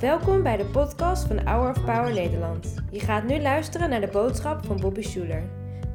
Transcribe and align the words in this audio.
Welkom 0.00 0.42
bij 0.42 0.56
de 0.56 0.64
podcast 0.64 1.26
van 1.26 1.46
Hour 1.46 1.70
of 1.70 1.84
Power 1.84 2.12
Nederland. 2.12 2.74
Je 2.90 3.00
gaat 3.00 3.24
nu 3.24 3.40
luisteren 3.40 3.90
naar 3.90 4.00
de 4.00 4.08
boodschap 4.12 4.64
van 4.66 4.80
Bobby 4.80 5.02
Schuler. 5.02 5.42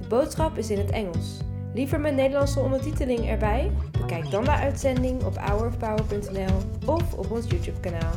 De 0.02 0.08
boodschap 0.08 0.58
is 0.58 0.70
in 0.70 0.78
het 0.78 0.92
Engels. 0.92 1.38
Liever 1.74 2.00
met 2.00 2.16
Nederlandse 2.16 2.60
ondertiteling 2.60 3.30
erbij? 3.30 3.72
Bekijk 3.92 4.32
dan 4.32 4.44
de 4.44 4.52
uitzending 4.52 5.24
op 5.24 5.38
hourofpower.nl 5.38 6.58
of 6.86 7.14
op 7.14 7.32
ons 7.32 7.46
YouTube 7.48 7.80
kanaal. 7.80 8.14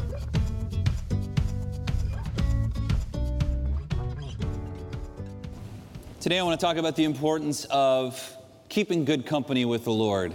Today, 6.19 6.39
I 6.39 6.43
want 6.43 6.61
to 6.61 6.67
talk 6.67 6.77
about 6.77 6.95
the 6.95 7.03
importance 7.03 7.69
of 7.69 8.37
keeping 8.67 9.07
good 9.07 9.25
company 9.25 9.67
with 9.67 9.83
the 9.83 9.91
Lord, 9.91 10.33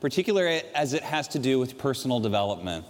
particularly 0.00 0.62
as 0.74 0.92
it 0.92 1.02
has 1.02 1.28
to 1.28 1.38
do 1.38 1.58
with 1.58 1.78
personal 1.78 2.20
development. 2.20 2.84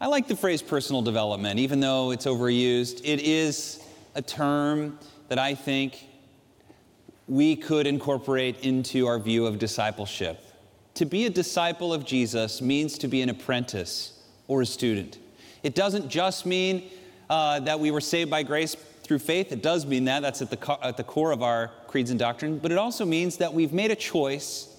I 0.00 0.08
like 0.08 0.28
the 0.28 0.36
phrase 0.36 0.62
personal 0.62 1.02
development, 1.02 1.58
even 1.58 1.80
though 1.80 2.10
it's 2.10 2.26
overused. 2.26 3.00
It 3.04 3.20
is 3.20 3.82
a 4.14 4.22
term 4.22 4.98
that 5.28 5.38
I 5.38 5.54
think 5.54 6.06
we 7.28 7.56
could 7.56 7.86
incorporate 7.86 8.60
into 8.60 9.06
our 9.06 9.18
view 9.18 9.46
of 9.46 9.58
discipleship. 9.58 10.40
To 10.94 11.04
be 11.04 11.26
a 11.26 11.30
disciple 11.30 11.92
of 11.92 12.04
Jesus 12.04 12.62
means 12.62 12.98
to 12.98 13.08
be 13.08 13.22
an 13.22 13.28
apprentice 13.28 14.22
or 14.48 14.62
a 14.62 14.66
student. 14.66 15.18
It 15.62 15.74
doesn't 15.74 16.08
just 16.08 16.46
mean 16.46 16.90
uh, 17.28 17.60
that 17.60 17.80
we 17.80 17.90
were 17.90 18.00
saved 18.00 18.30
by 18.30 18.42
grace 18.42 18.74
through 19.02 19.18
faith. 19.18 19.50
It 19.50 19.62
does 19.62 19.86
mean 19.86 20.04
that. 20.04 20.20
That's 20.20 20.42
at 20.42 20.50
the, 20.50 20.56
co- 20.56 20.78
at 20.82 20.96
the 20.96 21.04
core 21.04 21.32
of 21.32 21.42
our 21.42 21.72
creeds 21.88 22.10
and 22.10 22.18
doctrine. 22.18 22.58
But 22.58 22.70
it 22.70 22.78
also 22.78 23.04
means 23.04 23.38
that 23.38 23.52
we've 23.52 23.72
made 23.72 23.90
a 23.90 23.96
choice 23.96 24.75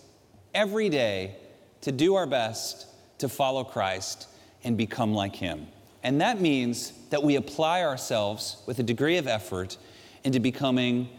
every 0.54 0.90
day 0.90 1.36
to 1.82 1.92
do 1.92 2.16
our 2.16 2.26
best 2.26 2.88
to 3.20 3.30
follow 3.30 3.64
Christ 3.64 4.28
and 4.64 4.78
become 4.78 5.14
like 5.14 5.36
Him. 5.36 5.68
And 6.04 6.22
that 6.22 6.40
means 6.40 6.94
that 7.10 7.24
we 7.24 7.36
apply 7.36 7.84
ourselves 7.84 8.58
with 8.66 8.80
a 8.80 8.84
degree 8.84 9.18
of 9.18 9.28
effort 9.28 9.78
into 10.24 10.40
becoming 10.40 11.10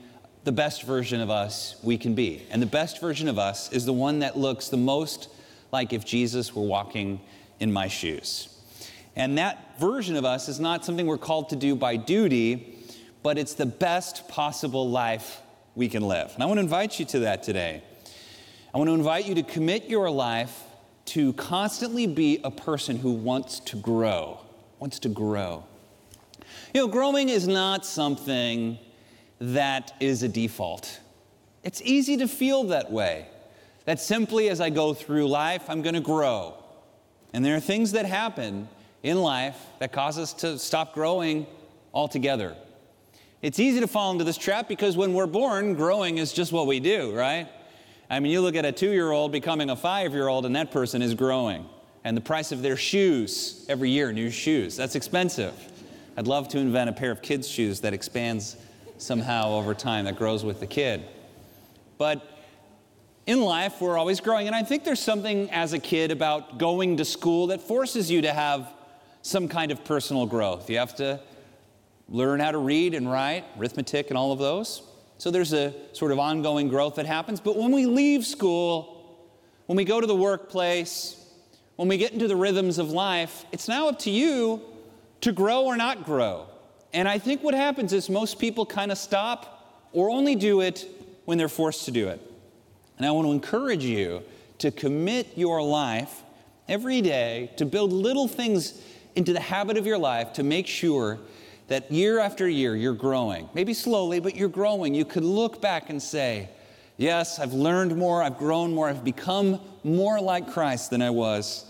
the 0.45 0.53
best 0.53 0.83
version 0.85 1.21
of 1.21 1.31
us 1.31 1.77
we 1.83 1.99
can 1.99 2.15
be. 2.15 2.43
And 2.51 2.63
the 2.63 2.67
best 2.67 3.01
version 3.01 3.29
of 3.29 3.39
us 3.39 3.73
is 3.73 3.85
the 3.85 3.93
one 3.93 4.21
that 4.21 4.37
looks 4.37 4.69
the 4.69 4.77
most 4.77 5.29
like 5.73 5.93
if 5.93 6.05
Jesus 6.05 6.55
were 6.55 6.63
walking 6.63 7.21
in 7.61 7.73
my 7.73 7.89
shoes. 7.89 8.49
And 9.17 9.37
that 9.39 9.79
version 9.81 10.17
of 10.17 10.25
us 10.25 10.49
is 10.49 10.61
not 10.61 10.85
something 10.85 11.07
we're 11.07 11.19
called 11.19 11.51
to 11.51 11.57
do 11.57 11.75
by 11.75 11.97
duty, 11.97 12.79
but 13.23 13.37
it's 13.37 13.55
the 13.55 13.67
best 13.67 14.29
possible 14.29 14.89
life 14.89 15.43
we 15.75 15.89
can 15.89 16.03
live. 16.03 16.33
And 16.35 16.43
I 16.43 16.47
want 16.47 16.59
to 16.59 16.63
invite 16.63 16.99
you 16.99 17.05
to 17.07 17.19
that 17.21 17.43
today. 17.43 17.83
I 18.75 18.79
want 18.79 18.89
to 18.89 18.95
invite 18.95 19.27
you 19.27 19.35
to 19.37 19.43
commit 19.43 19.89
your 19.89 20.11
life 20.11 20.65
to 21.07 21.33
constantly 21.35 22.07
be 22.07 22.39
a 22.45 22.51
person 22.51 22.99
who 22.99 23.13
wants 23.13 23.61
to 23.61 23.77
grow, 23.77 24.41
wants 24.79 24.99
to 25.01 25.09
grow. 25.09 25.65
You 26.75 26.83
know, 26.83 26.89
growing 26.89 27.31
is 27.31 27.49
not 27.49 27.87
something 27.87 28.79
that 29.41 29.95
is 30.01 30.23
a 30.23 30.29
default. 30.29 31.01
It's 31.63 31.81
easy 31.83 32.19
to 32.19 32.29
feel 32.29 32.65
that 32.65 32.93
way. 32.93 33.29
That 33.87 34.01
simply 34.01 34.51
as 34.51 34.61
I 34.61 34.69
go 34.69 34.93
through 34.93 35.29
life, 35.29 35.71
I'm 35.71 35.81
going 35.81 35.95
to 35.95 36.01
grow. 36.01 36.63
And 37.33 37.43
there 37.43 37.57
are 37.57 37.61
things 37.61 37.93
that 37.93 38.05
happen 38.05 38.69
in 39.03 39.23
life 39.23 39.59
that 39.79 39.93
cause 39.93 40.19
us 40.19 40.35
to 40.35 40.59
stop 40.59 40.93
growing 40.93 41.47
altogether. 41.95 42.55
It's 43.41 43.59
easy 43.59 43.81
to 43.81 43.87
fall 43.87 44.13
into 44.13 44.25
this 44.25 44.37
trap 44.37 44.69
because 44.69 44.95
when 44.95 45.15
we're 45.15 45.27
born, 45.27 45.75
growing 45.75 46.19
is 46.19 46.35
just 46.35 46.53
what 46.53 46.67
we 46.67 46.81
do, 46.81 47.15
right? 47.15 47.49
I 48.11 48.21
mean, 48.21 48.33
you 48.33 48.41
look 48.41 48.57
at 48.57 48.65
a 48.65 48.73
two 48.73 48.91
year 48.91 49.11
old 49.11 49.33
becoming 49.33 49.71
a 49.71 49.77
five 49.77 50.13
year 50.13 50.29
old, 50.29 50.47
and 50.47 50.57
that 50.57 50.71
person 50.71 51.03
is 51.03 51.15
growing. 51.15 51.67
And 52.05 52.17
the 52.17 52.23
price 52.23 52.53
of 52.53 52.63
their 52.63 52.77
shoes, 52.77 53.67
every 53.69 53.91
year, 53.91 54.13
new 54.13 54.31
shoes, 54.31 54.77
that's 54.77 54.95
expensive. 54.95 55.55
I'd 56.17 56.27
love 56.27 56.49
to 56.49 56.59
invent 56.59 56.89
a 56.89 56.93
pair 56.93 57.11
of 57.11 57.21
kids' 57.21 57.49
shoes 57.49 57.81
that 57.81 57.93
expands 57.93 58.57
somehow 58.97 59.51
over 59.53 59.75
time, 59.75 60.07
that 60.07 60.17
grows 60.17 60.45
with 60.45 60.61
the 60.61 60.67
kid. 60.67 61.05
But 61.99 62.27
in 63.27 63.43
life, 63.43 63.81
we're 63.81 63.99
always 63.99 64.21
growing. 64.21 64.47
And 64.47 64.57
I 64.57 64.63
think 64.63 64.85
there's 64.85 65.01
something 65.01 65.51
as 65.51 65.75
a 65.75 65.79
kid 65.79 66.11
about 66.11 66.59
going 66.59 66.97
to 66.97 67.05
school 67.05 67.49
that 67.49 67.61
forces 67.61 68.11
you 68.11 68.23
to 68.23 68.33
have 68.33 68.73
some 69.23 69.49
kind 69.49 69.71
of 69.71 69.85
personal 69.85 70.25
growth. 70.25 70.71
You 70.71 70.79
have 70.79 70.97
to 70.97 71.21
learn 72.09 72.41
how 72.41 72.53
to 72.53 72.59
read 72.59 72.95
and 72.95 73.11
write, 73.11 73.45
arithmetic, 73.59 74.09
and 74.09 74.17
all 74.17 74.33
of 74.33 74.39
those. 74.39 74.83
So 75.19 75.31
there's 75.31 75.53
a 75.53 75.75
sort 75.93 76.13
of 76.13 76.19
ongoing 76.19 76.69
growth 76.69 76.95
that 76.95 77.07
happens. 77.07 77.41
But 77.41 77.57
when 77.57 77.73
we 77.73 77.87
leave 77.87 78.25
school, 78.25 79.21
when 79.67 79.77
we 79.77 79.85
go 79.85 80.01
to 80.01 80.07
the 80.07 80.15
workplace, 80.15 81.17
when 81.77 81.89
we 81.89 81.99
get 81.99 82.13
into 82.13 82.29
the 82.29 82.37
rhythms 82.37 82.79
of 82.79 82.91
life, 82.91 83.45
it's 83.53 83.69
now 83.69 83.89
up 83.89 83.99
to 84.01 84.11
you 84.11 84.63
to 85.21 85.33
grow 85.33 85.65
or 85.65 85.77
not 85.77 86.05
grow. 86.05 86.47
And 86.93 87.09
I 87.09 87.19
think 87.19 87.43
what 87.43 87.55
happens 87.55 87.93
is 87.93 88.09
most 88.09 88.39
people 88.39 88.65
kind 88.65 88.91
of 88.91 88.99
stop 88.99 89.89
or 89.93 90.09
only 90.11 90.37
do 90.37 90.61
it 90.61 90.87
when 91.25 91.37
they're 91.37 91.49
forced 91.49 91.85
to 91.87 91.91
do 91.91 92.09
it. 92.09 92.21
And 92.97 93.07
I 93.07 93.11
want 93.11 93.27
to 93.27 93.33
encourage 93.33 93.85
you 93.85 94.23
to 94.59 94.71
commit 94.71 95.37
your 95.37 95.63
life 95.63 96.23
every 96.69 97.01
day 97.01 97.51
to 97.57 97.67
build 97.67 97.93
little 97.93 98.29
things 98.29 98.81
into 99.15 99.33
the 99.33 99.41
habit 99.41 99.77
of 99.77 99.87
your 99.87 99.99
life 99.99 100.33
to 100.35 100.43
make 100.43 100.67
sure 100.67 101.19
that 101.69 101.93
year 101.93 102.19
after 102.19 102.49
year 102.49 102.75
you're 102.75 102.95
growing. 102.95 103.49
Maybe 103.55 103.75
slowly, 103.75 104.21
but 104.21 104.35
you're 104.35 104.49
growing. 104.49 104.95
You 104.95 105.05
could 105.05 105.25
look 105.25 105.61
back 105.61 105.91
and 105.91 106.03
say, 106.03 106.49
Yes, 106.97 107.39
I've 107.39 107.53
learned 107.53 107.97
more, 107.97 108.25
I've 108.25 108.39
grown 108.39 108.75
more, 108.75 108.89
I've 108.89 109.05
become 109.05 109.61
more 109.85 110.21
like 110.21 110.51
Christ 110.51 110.91
than 110.91 111.01
I 111.01 111.11
was 111.11 111.65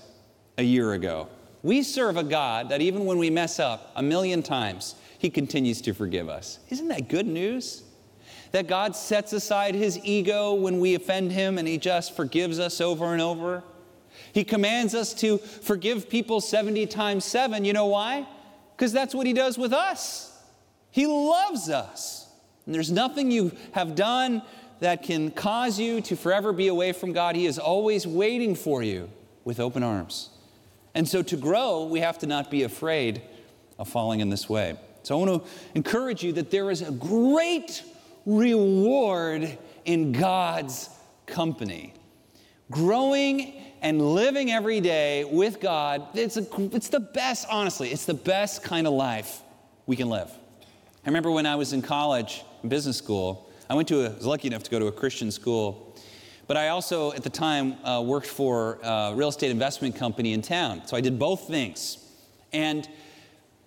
a 0.56 0.62
year 0.62 0.94
ago. 0.94 1.28
We 1.62 1.82
serve 1.82 2.16
a 2.16 2.22
God 2.22 2.70
that 2.70 2.80
even 2.80 3.04
when 3.04 3.18
we 3.18 3.28
mess 3.28 3.60
up 3.60 3.92
a 3.94 4.02
million 4.02 4.42
times, 4.42 4.94
He 5.18 5.28
continues 5.28 5.82
to 5.82 5.92
forgive 5.92 6.30
us. 6.30 6.60
Isn't 6.70 6.88
that 6.88 7.10
good 7.10 7.26
news? 7.26 7.82
That 8.52 8.68
God 8.68 8.96
sets 8.96 9.34
aside 9.34 9.74
His 9.74 9.98
ego 10.02 10.54
when 10.54 10.80
we 10.80 10.94
offend 10.94 11.32
Him 11.32 11.58
and 11.58 11.68
He 11.68 11.76
just 11.76 12.16
forgives 12.16 12.58
us 12.58 12.80
over 12.80 13.12
and 13.12 13.20
over. 13.20 13.62
He 14.32 14.44
commands 14.44 14.94
us 14.94 15.12
to 15.14 15.36
forgive 15.36 16.08
people 16.08 16.40
70 16.40 16.86
times 16.86 17.26
7. 17.26 17.66
You 17.66 17.74
know 17.74 17.86
why? 17.86 18.26
Because 18.78 18.92
that's 18.92 19.12
what 19.12 19.26
He 19.26 19.32
does 19.32 19.58
with 19.58 19.72
us. 19.72 20.40
He 20.92 21.06
loves 21.06 21.68
us. 21.68 22.28
And 22.64 22.72
there's 22.72 22.92
nothing 22.92 23.32
you 23.32 23.50
have 23.72 23.96
done 23.96 24.40
that 24.78 25.02
can 25.02 25.32
cause 25.32 25.80
you 25.80 26.00
to 26.02 26.14
forever 26.14 26.52
be 26.52 26.68
away 26.68 26.92
from 26.92 27.12
God. 27.12 27.34
He 27.34 27.46
is 27.46 27.58
always 27.58 28.06
waiting 28.06 28.54
for 28.54 28.80
you 28.80 29.10
with 29.44 29.58
open 29.58 29.82
arms. 29.82 30.30
And 30.94 31.08
so 31.08 31.22
to 31.22 31.36
grow, 31.36 31.86
we 31.86 31.98
have 31.98 32.18
to 32.18 32.26
not 32.28 32.52
be 32.52 32.62
afraid 32.62 33.20
of 33.80 33.88
falling 33.88 34.20
in 34.20 34.30
this 34.30 34.48
way. 34.48 34.78
So 35.02 35.16
I 35.20 35.26
want 35.26 35.44
to 35.44 35.50
encourage 35.74 36.22
you 36.22 36.32
that 36.34 36.52
there 36.52 36.70
is 36.70 36.82
a 36.82 36.92
great 36.92 37.82
reward 38.26 39.58
in 39.86 40.12
God's 40.12 40.88
company. 41.26 41.94
Growing 42.70 43.54
and 43.80 44.14
living 44.14 44.50
every 44.50 44.80
day 44.80 45.24
with 45.24 45.60
God, 45.60 46.06
it's, 46.14 46.36
a, 46.36 46.46
it's 46.74 46.88
the 46.88 47.00
best, 47.00 47.46
honestly, 47.50 47.90
it's 47.90 48.04
the 48.04 48.14
best 48.14 48.62
kind 48.62 48.86
of 48.86 48.92
life 48.92 49.40
we 49.86 49.96
can 49.96 50.10
live. 50.10 50.30
I 51.04 51.08
remember 51.08 51.30
when 51.30 51.46
I 51.46 51.56
was 51.56 51.72
in 51.72 51.80
college, 51.80 52.42
in 52.62 52.68
business 52.68 52.98
school, 52.98 53.48
I 53.70 53.74
went 53.74 53.88
to 53.88 54.06
a, 54.06 54.10
was 54.10 54.26
lucky 54.26 54.48
enough 54.48 54.64
to 54.64 54.70
go 54.70 54.78
to 54.78 54.86
a 54.86 54.92
Christian 54.92 55.30
school, 55.30 55.96
but 56.46 56.56
I 56.58 56.68
also, 56.68 57.12
at 57.12 57.22
the 57.22 57.30
time, 57.30 57.82
uh, 57.84 58.02
worked 58.02 58.26
for 58.26 58.78
a 58.82 59.12
real 59.14 59.28
estate 59.28 59.50
investment 59.50 59.96
company 59.96 60.34
in 60.34 60.42
town. 60.42 60.82
So 60.86 60.96
I 60.96 61.00
did 61.00 61.18
both 61.18 61.46
things. 61.46 61.98
And 62.52 62.88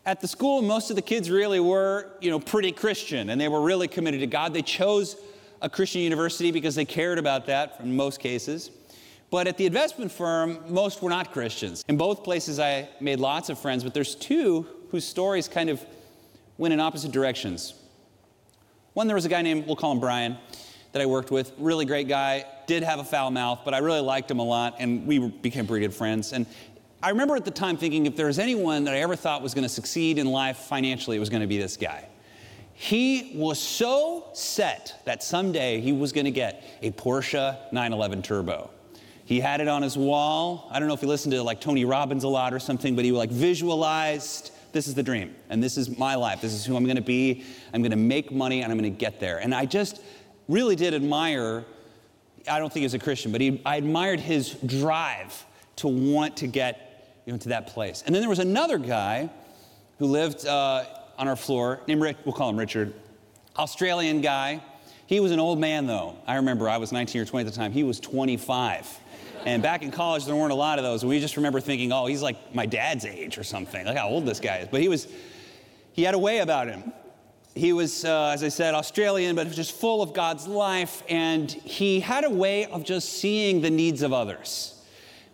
at 0.06 0.20
the 0.20 0.28
school, 0.28 0.62
most 0.62 0.90
of 0.90 0.96
the 0.96 1.02
kids 1.02 1.30
really 1.30 1.60
were, 1.60 2.12
you 2.22 2.30
know, 2.30 2.40
pretty 2.40 2.72
Christian, 2.72 3.30
and 3.30 3.40
they 3.40 3.48
were 3.48 3.62
really 3.62 3.88
committed 3.88 4.20
to 4.20 4.28
God. 4.28 4.54
They 4.54 4.64
chose 4.64 5.16
a 5.62 5.70
Christian 5.70 6.02
university 6.02 6.52
because 6.52 6.76
they 6.76 6.86
cared 6.86 7.20
about 7.20 7.46
that 7.48 7.78
in 7.82 7.96
most 7.96 8.20
cases. 8.20 8.72
But 9.32 9.48
at 9.48 9.58
the 9.58 9.66
investment 9.66 10.12
firm, 10.12 10.60
most 10.68 11.02
were 11.02 11.10
not 11.10 11.32
Christians. 11.32 11.86
In 11.88 11.96
both 11.96 12.22
places, 12.24 12.60
I 12.60 12.90
made 13.00 13.20
lots 13.20 13.50
of 13.50 13.58
friends, 13.58 13.82
but 13.84 13.94
there's 13.94 14.14
two 14.14 14.68
whose 14.90 15.06
stories 15.06 15.48
kind 15.48 15.70
of 15.70 15.84
went 16.58 16.74
in 16.74 16.82
opposite 16.82 17.14
directions. 17.14 17.74
One, 18.94 19.08
there 19.08 19.16
was 19.16 19.24
a 19.24 19.30
guy 19.30 19.42
named, 19.42 19.68
we'll 19.68 19.78
call 19.78 19.94
him 19.94 20.02
Brian, 20.02 20.38
that 20.92 21.02
I 21.02 21.06
worked 21.06 21.32
with, 21.32 21.54
really 21.58 21.86
great 21.86 22.10
guy, 22.10 22.44
did 22.68 22.84
have 22.84 23.00
a 23.00 23.06
foul 23.06 23.32
mouth, 23.32 23.62
but 23.64 23.74
I 23.74 23.78
really 23.78 24.02
liked 24.02 24.30
him 24.30 24.40
a 24.40 24.44
lot, 24.44 24.76
and 24.80 25.08
we 25.08 25.20
became 25.20 25.66
pretty 25.66 25.86
good 25.86 25.96
friends. 25.96 26.34
And 26.34 26.46
I 27.02 27.10
remember 27.12 27.38
at 27.38 27.46
the 27.46 27.52
time 27.52 27.78
thinking 27.78 28.06
if 28.06 28.18
there 28.18 28.28
was 28.28 28.38
anyone 28.38 28.84
that 28.84 28.94
I 28.94 29.00
ever 29.00 29.16
thought 29.16 29.42
was 29.42 29.54
going 29.54 29.64
to 29.64 29.70
succeed 29.70 30.18
in 30.18 30.28
life 30.28 30.58
financially, 30.58 31.16
it 31.16 31.22
was 31.22 31.30
going 31.30 31.42
to 31.42 31.48
be 31.48 31.58
this 31.58 31.78
guy. 31.78 32.10
He 32.74 33.32
was 33.36 33.60
so 33.60 34.28
set 34.34 35.02
that 35.06 35.24
someday 35.24 35.80
he 35.80 35.94
was 35.94 36.12
going 36.12 36.26
to 36.26 36.32
get 36.32 36.66
a 36.82 36.92
Porsche 36.92 37.58
911 37.72 38.24
Turbo. 38.24 38.70
He 39.32 39.40
had 39.40 39.62
it 39.62 39.70
on 39.70 39.82
his 39.82 39.98
wall. 39.98 40.68
I 40.74 40.78
don't 40.78 40.90
know 40.90 40.94
if 40.94 41.00
he 41.00 41.06
listened 41.08 41.32
to 41.32 41.42
like 41.42 41.62
Tony 41.62 41.86
Robbins 41.86 42.26
a 42.26 42.28
lot 42.28 42.54
or 42.54 42.60
something, 42.60 42.98
but 42.98 43.06
he 43.06 43.14
like 43.14 43.30
visualized 43.30 44.52
this 44.74 44.90
is 44.90 44.94
the 44.94 45.04
dream 45.04 45.34
and 45.50 45.64
this 45.64 45.78
is 45.78 45.98
my 45.98 46.16
life. 46.16 46.42
This 46.42 46.52
is 46.52 46.66
who 46.66 46.76
I'm 46.76 46.84
going 46.84 46.98
to 46.98 47.02
be. 47.02 47.46
I'm 47.74 47.82
going 47.82 47.92
to 47.92 47.96
make 47.96 48.34
money 48.34 48.62
and 48.62 48.70
I'm 48.70 48.78
going 48.78 48.92
to 48.92 49.00
get 49.00 49.22
there. 49.22 49.38
And 49.38 49.56
I 49.56 49.66
just 49.66 50.02
really 50.50 50.76
did 50.76 50.94
admire 50.94 51.64
I 52.46 52.60
don't 52.60 52.74
think 52.74 52.82
he 52.82 52.86
was 52.86 52.94
a 52.94 53.00
Christian, 53.00 53.32
but 53.32 53.40
he, 53.40 53.62
I 53.66 53.78
admired 53.78 54.20
his 54.20 54.50
drive 54.66 55.46
to 55.78 55.88
want 55.88 56.36
to 56.38 56.48
get 56.48 57.22
you 57.26 57.32
know, 57.32 57.40
to 57.40 57.50
that 57.50 57.68
place. 57.68 58.04
And 58.06 58.14
then 58.14 58.22
there 58.22 58.30
was 58.30 58.40
another 58.40 58.80
guy 58.80 59.30
who 59.98 60.08
lived 60.08 60.46
uh, 60.46 60.84
on 61.18 61.30
our 61.30 61.38
floor 61.38 61.80
named 61.88 62.02
Rick, 62.02 62.18
we'll 62.26 62.34
call 62.34 62.50
him 62.50 62.58
Richard, 62.58 62.94
Australian 63.56 64.20
guy. 64.20 64.62
He 65.12 65.20
was 65.20 65.34
an 65.34 65.42
old 65.42 65.60
man 65.60 65.88
though. 65.88 66.16
I 66.26 66.38
remember 66.38 66.70
I 66.70 66.78
was 66.78 66.94
19 66.94 67.22
or 67.22 67.26
20 67.26 67.46
at 67.46 67.52
the 67.52 67.58
time. 67.58 67.74
He 67.74 67.84
was 67.84 68.00
25. 68.00 68.88
And 69.46 69.62
back 69.62 69.84
in 69.84 69.92
college, 69.92 70.24
there 70.24 70.38
weren't 70.38 70.54
a 70.54 70.56
lot 70.56 70.80
of 70.80 70.86
those. 70.86 71.04
We 71.04 71.20
just 71.20 71.36
remember 71.36 71.60
thinking, 71.60 71.92
oh, 71.92 72.06
he's 72.06 72.22
like 72.22 72.56
my 72.56 72.66
dad's 72.66 73.04
age 73.04 73.38
or 73.38 73.44
something. 73.44 73.86
Look 73.86 73.98
how 73.98 74.08
old 74.08 74.26
this 74.26 74.40
guy 74.40 74.60
is. 74.60 74.70
But 74.70 74.80
he 74.80 74.88
was, 74.88 75.10
he 75.92 76.04
had 76.04 76.14
a 76.14 76.18
way 76.18 76.38
about 76.38 76.70
him. 76.70 76.94
He 77.56 77.74
was, 77.74 78.06
uh, 78.06 78.32
as 78.34 78.42
I 78.42 78.48
said, 78.48 78.74
Australian, 78.74 79.36
but 79.36 79.52
just 79.52 79.74
full 79.74 80.02
of 80.02 80.14
God's 80.14 80.48
life. 80.48 81.04
And 81.10 81.52
he 81.52 82.00
had 82.00 82.24
a 82.24 82.30
way 82.30 82.68
of 82.68 82.86
just 82.86 83.10
seeing 83.10 83.60
the 83.60 83.70
needs 83.70 84.04
of 84.04 84.14
others. 84.14 84.82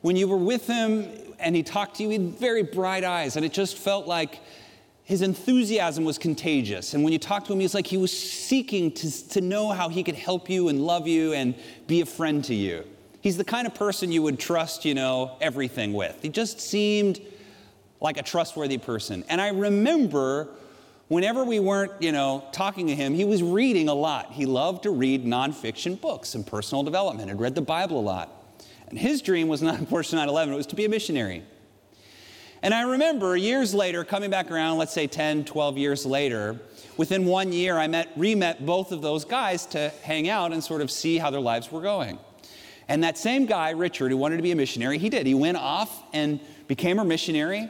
When 0.02 0.16
you 0.16 0.28
were 0.28 0.38
with 0.38 0.66
him 0.66 1.08
and 1.38 1.56
he 1.56 1.62
talked 1.62 1.98
to 1.98 2.04
you, 2.04 2.10
he 2.10 2.16
had 2.16 2.40
very 2.40 2.64
bright 2.64 3.04
eyes. 3.04 3.36
And 3.36 3.46
it 3.46 3.54
just 3.54 3.78
felt 3.78 4.08
like 4.08 4.40
his 5.08 5.22
enthusiasm 5.22 6.04
was 6.04 6.18
contagious. 6.18 6.94
And 6.94 7.02
when 7.02 7.14
you 7.14 7.18
talked 7.18 7.48
to 7.48 7.54
him, 7.54 7.60
he 7.60 7.64
was 7.64 7.74
like 7.74 7.88
he 7.88 7.96
was 7.96 8.12
seeking 8.12 8.92
to, 8.92 9.30
to 9.30 9.40
know 9.40 9.70
how 9.70 9.88
he 9.88 10.04
could 10.04 10.16
help 10.16 10.50
you 10.50 10.68
and 10.68 10.86
love 10.86 11.08
you 11.08 11.32
and 11.32 11.56
be 11.88 12.02
a 12.02 12.06
friend 12.06 12.44
to 12.44 12.54
you. 12.54 12.84
He's 13.22 13.38
the 13.38 13.46
kind 13.46 13.66
of 13.66 13.74
person 13.74 14.12
you 14.12 14.22
would 14.24 14.38
trust, 14.38 14.84
you 14.84 14.94
know, 14.94 15.38
everything 15.40 15.94
with. 15.94 16.22
He 16.22 16.28
just 16.28 16.60
seemed 16.60 17.22
like 18.02 18.18
a 18.18 18.22
trustworthy 18.22 18.78
person. 18.78 19.24
And 19.30 19.40
I 19.40 19.48
remember 19.52 20.50
whenever 21.08 21.46
we 21.46 21.62
weren't, 21.62 21.94
you 22.02 22.12
know, 22.12 22.44
talking 22.52 22.88
to 22.88 22.94
him, 22.94 23.14
he 23.14 23.24
was 23.24 23.42
reading 23.42 23.88
a 23.88 23.94
lot. 23.94 24.34
He 24.34 24.46
loved 24.46 24.84
to 24.84 24.90
read 24.90 25.24
nonfiction 25.24 26.02
books 26.02 26.36
and 26.36 26.46
personal 26.46 26.84
development 26.84 27.32
and 27.32 27.40
read 27.40 27.56
the 27.56 27.62
Bible 27.62 27.98
a 27.98 28.04
lot. 28.04 28.30
And 28.90 29.00
his 29.00 29.22
dream 29.22 29.48
was 29.48 29.62
not, 29.62 29.76
unfortunately, 29.80 30.26
9 30.26 30.28
11, 30.28 30.54
it 30.54 30.58
was 30.58 30.68
to 30.68 30.76
be 30.76 30.84
a 30.84 30.90
missionary. 30.90 31.46
And 32.64 32.74
I 32.74 32.82
remember 32.82 33.38
years 33.38 33.74
later, 33.74 34.04
coming 34.04 34.30
back 34.30 34.50
around, 34.50 34.78
let's 34.78 34.94
say 34.94 35.06
10, 35.06 35.46
12 35.46 35.78
years 35.78 36.06
later, 36.06 36.60
within 36.98 37.26
one 37.26 37.54
year, 37.54 37.78
I 37.78 37.88
met, 37.88 38.10
re-met 38.16 38.66
both 38.66 38.92
of 38.92 39.02
those 39.02 39.26
guys 39.26 39.66
to 39.68 39.90
hang 40.02 40.28
out 40.28 40.52
and 40.54 40.64
sort 40.64 40.82
of 40.82 40.90
see 40.90 41.18
how 41.18 41.30
their 41.30 41.42
lives 41.42 41.72
were 41.72 41.82
going. 41.82 42.18
And 42.88 43.04
that 43.04 43.18
same 43.18 43.46
guy, 43.46 43.72
Richard, 43.72 44.12
who 44.12 44.18
wanted 44.18 44.38
to 44.38 44.44
be 44.44 44.52
a 44.52 44.56
missionary, 44.56 44.98
he 44.98 45.10
did. 45.10 45.28
He 45.28 45.36
went 45.36 45.58
off 45.58 46.04
and 46.14 46.40
became 46.68 47.00
a 47.00 47.06
missionary. 47.06 47.70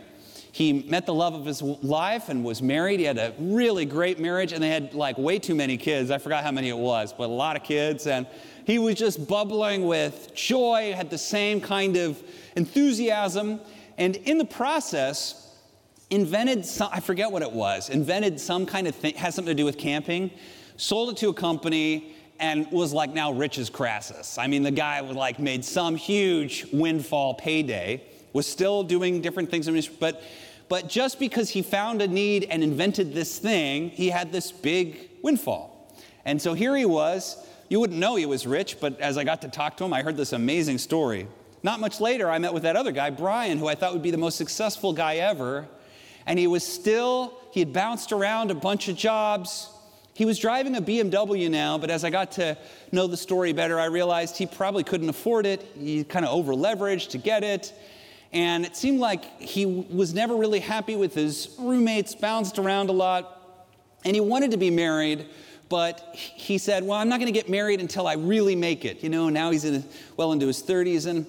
He 0.52 0.74
met 0.74 1.06
the 1.06 1.14
love 1.14 1.34
of 1.34 1.46
his 1.46 1.62
life 1.62 2.30
and 2.30 2.44
was 2.44 2.62
married. 2.62 3.00
He 3.00 3.06
had 3.06 3.18
a 3.18 3.34
really 3.38 3.86
great 3.86 4.20
marriage, 4.20 4.54
and 4.54 4.64
they 4.64 4.70
had 4.70 4.94
like 4.94 5.18
way 5.18 5.38
too 5.38 5.54
many 5.54 5.78
kids. 5.78 6.12
I 6.12 6.18
forgot 6.18 6.44
how 6.44 6.52
many 6.52 6.70
it 6.70 6.78
was, 6.78 7.14
but 7.14 7.26
a 7.26 7.34
lot 7.34 7.56
of 7.56 7.64
kids. 7.64 8.08
And 8.08 8.26
he 8.66 8.80
was 8.80 8.96
just 8.96 9.28
bubbling 9.28 9.86
with 9.86 10.34
joy, 10.34 10.94
had 10.96 11.10
the 11.10 11.18
same 11.18 11.62
kind 11.62 11.98
of 11.98 12.22
enthusiasm. 12.56 13.60
And 13.98 14.16
in 14.16 14.38
the 14.38 14.46
process, 14.46 15.56
invented 16.10 16.66
some, 16.66 16.90
I 16.92 17.00
forget 17.00 17.32
what 17.32 17.42
it 17.42 17.52
was, 17.52 17.90
invented 17.90 18.40
some 18.40 18.66
kind 18.66 18.88
of 18.88 18.96
thing, 18.96 19.16
has 19.16 19.36
something 19.36 19.52
to 19.52 19.62
do 19.62 19.66
with 19.66 19.78
camping, 19.78 20.32
sold 20.78 21.12
it 21.12 21.18
to 21.18 21.30
a 21.30 21.34
company, 21.34 22.16
and 22.40 22.72
was 22.72 22.94
like 22.94 23.14
now 23.14 23.32
rich 23.32 23.58
as 23.58 23.70
Crassus. 23.70 24.38
I 24.38 24.48
mean, 24.48 24.64
the 24.64 24.72
guy 24.72 25.02
was 25.02 25.16
like 25.16 25.40
made 25.40 25.66
some 25.66 25.96
huge 25.96 26.66
windfall 26.72 27.34
payday, 27.34 28.04
was 28.34 28.46
still 28.46 28.84
doing 28.84 29.22
different 29.22 29.50
things, 29.50 29.88
but 29.88 30.22
but 30.70 30.90
just 30.90 31.20
because 31.20 31.50
he 31.50 31.62
found 31.62 32.02
a 32.02 32.08
need 32.08 32.46
and 32.46 32.62
invented 32.62 33.14
this 33.14 33.40
thing, 33.40 33.90
he 33.90 34.10
had 34.10 34.32
this 34.32 34.52
big 34.52 35.10
windfall. 35.24 35.96
And 36.26 36.42
so 36.42 36.54
here 36.54 36.76
he 36.76 36.86
was. 36.86 37.38
You 37.70 37.80
wouldn't 37.80 38.00
know 38.00 38.16
he 38.16 38.26
was 38.26 38.46
rich, 38.46 38.80
but 38.80 39.00
as 39.00 39.18
I 39.18 39.24
got 39.24 39.42
to 39.44 39.48
talk 39.48 39.78
to 39.78 39.86
him, 39.86 39.94
I 39.94 40.02
heard 40.02 40.18
this 40.18 40.34
amazing 40.34 40.78
story. 40.78 41.28
Not 41.64 41.80
much 41.80 42.00
later, 42.00 42.30
I 42.30 42.38
met 42.40 42.54
with 42.54 42.64
that 42.64 42.76
other 42.76 42.92
guy, 42.92 43.10
Brian, 43.10 43.58
who 43.58 43.68
I 43.68 43.76
thought 43.76 43.94
would 43.94 44.04
be 44.04 44.12
the 44.12 44.18
most 44.18 44.38
successful 44.38 44.94
guy 44.94 45.16
ever. 45.16 45.68
And 46.26 46.38
he 46.38 46.48
was 46.48 46.64
still, 46.64 47.40
he 47.52 47.60
had 47.60 47.74
bounced 47.74 48.12
around 48.12 48.52
a 48.52 48.56
bunch 48.56 48.88
of 48.90 48.96
jobs. 48.96 49.70
He 50.14 50.26
was 50.26 50.40
driving 50.40 50.76
a 50.76 50.82
BMW 50.82 51.50
now, 51.50 51.78
but 51.78 51.90
as 51.90 52.04
I 52.04 52.10
got 52.10 52.32
to 52.34 52.58
know 52.92 53.08
the 53.08 53.18
story 53.18 53.54
better, 53.54 53.80
I 53.80 53.86
realized 53.86 54.38
he 54.38 54.46
probably 54.46 54.84
couldn't 54.84 55.10
afford 55.10 55.46
it. 55.46 55.66
He 55.78 56.04
kind 56.04 56.26
of 56.26 56.32
over 56.32 56.54
leveraged 56.54 57.10
to 57.10 57.18
get 57.18 57.44
it. 57.44 57.74
And 58.34 58.66
it 58.66 58.76
seemed 58.76 59.00
like 59.00 59.40
he 59.40 59.66
was 59.66 60.14
never 60.14 60.36
really 60.36 60.60
happy 60.60 60.96
with 60.96 61.14
his 61.14 61.56
roommates, 61.58 62.14
bounced 62.14 62.60
around 62.60 62.90
a 62.90 62.94
lot, 62.94 63.34
and 64.04 64.16
he 64.16 64.22
wanted 64.22 64.52
to 64.52 64.58
be 64.58 64.70
married, 64.70 65.28
but 65.70 66.00
he 66.14 66.58
said, 66.58 66.84
Well, 66.84 66.98
I'm 66.98 67.10
not 67.10 67.20
going 67.20 67.32
to 67.32 67.38
get 67.38 67.50
married 67.50 67.80
until 67.80 68.08
I 68.08 68.14
really 68.14 68.56
make 68.56 68.86
it. 68.86 69.04
You 69.04 69.10
know, 69.10 69.30
now 69.30 69.52
he's 69.52 69.66
in, 69.66 69.84
well 70.16 70.32
into 70.32 70.48
his 70.48 70.62
30s. 70.62 71.08
And, 71.08 71.26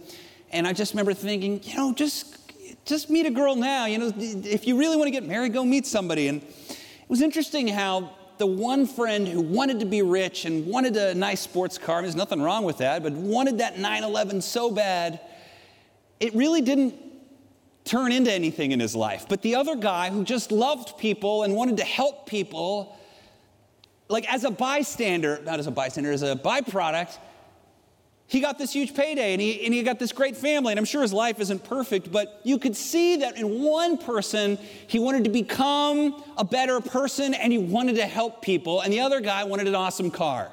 and 0.50 0.66
I 0.66 0.72
just 0.72 0.92
remember 0.92 1.14
thinking, 1.14 1.60
you 1.62 1.76
know, 1.76 1.92
just, 1.92 2.36
just 2.84 3.10
meet 3.10 3.26
a 3.26 3.30
girl 3.30 3.56
now. 3.56 3.86
You 3.86 3.98
know, 3.98 4.12
if 4.16 4.66
you 4.66 4.78
really 4.78 4.96
want 4.96 5.08
to 5.08 5.12
get 5.12 5.24
married, 5.24 5.52
go 5.52 5.64
meet 5.64 5.86
somebody. 5.86 6.28
And 6.28 6.42
it 6.42 7.08
was 7.08 7.22
interesting 7.22 7.68
how 7.68 8.12
the 8.38 8.46
one 8.46 8.86
friend 8.86 9.26
who 9.26 9.40
wanted 9.40 9.80
to 9.80 9.86
be 9.86 10.02
rich 10.02 10.44
and 10.44 10.66
wanted 10.66 10.96
a 10.96 11.14
nice 11.14 11.40
sports 11.40 11.76
car, 11.76 12.02
there's 12.02 12.14
nothing 12.14 12.40
wrong 12.40 12.64
with 12.64 12.78
that, 12.78 13.02
but 13.02 13.12
wanted 13.12 13.58
that 13.58 13.78
911 13.78 14.40
so 14.42 14.70
bad, 14.70 15.20
it 16.20 16.34
really 16.34 16.60
didn't 16.60 16.94
turn 17.84 18.12
into 18.12 18.32
anything 18.32 18.72
in 18.72 18.80
his 18.80 18.94
life. 18.94 19.26
But 19.28 19.42
the 19.42 19.56
other 19.56 19.74
guy 19.74 20.10
who 20.10 20.22
just 20.22 20.52
loved 20.52 20.98
people 20.98 21.42
and 21.42 21.54
wanted 21.54 21.78
to 21.78 21.84
help 21.84 22.26
people, 22.26 22.97
like 24.08 24.32
as 24.32 24.44
a 24.44 24.50
bystander, 24.50 25.40
not 25.44 25.58
as 25.58 25.66
a 25.66 25.70
bystander, 25.70 26.12
as 26.12 26.22
a 26.22 26.34
byproduct, 26.36 27.16
he 28.26 28.40
got 28.40 28.58
this 28.58 28.74
huge 28.74 28.94
payday 28.94 29.32
and 29.32 29.40
he, 29.40 29.64
and 29.64 29.72
he 29.72 29.82
got 29.82 29.98
this 29.98 30.12
great 30.12 30.36
family. 30.36 30.70
And 30.70 30.78
I'm 30.78 30.84
sure 30.84 31.00
his 31.00 31.14
life 31.14 31.40
isn't 31.40 31.64
perfect, 31.64 32.12
but 32.12 32.42
you 32.44 32.58
could 32.58 32.76
see 32.76 33.16
that 33.16 33.38
in 33.38 33.62
one 33.62 33.96
person, 33.96 34.58
he 34.86 34.98
wanted 34.98 35.24
to 35.24 35.30
become 35.30 36.22
a 36.36 36.44
better 36.44 36.80
person 36.80 37.32
and 37.32 37.50
he 37.50 37.58
wanted 37.58 37.96
to 37.96 38.06
help 38.06 38.42
people. 38.42 38.82
And 38.82 38.92
the 38.92 39.00
other 39.00 39.20
guy 39.20 39.44
wanted 39.44 39.66
an 39.66 39.74
awesome 39.74 40.10
car. 40.10 40.52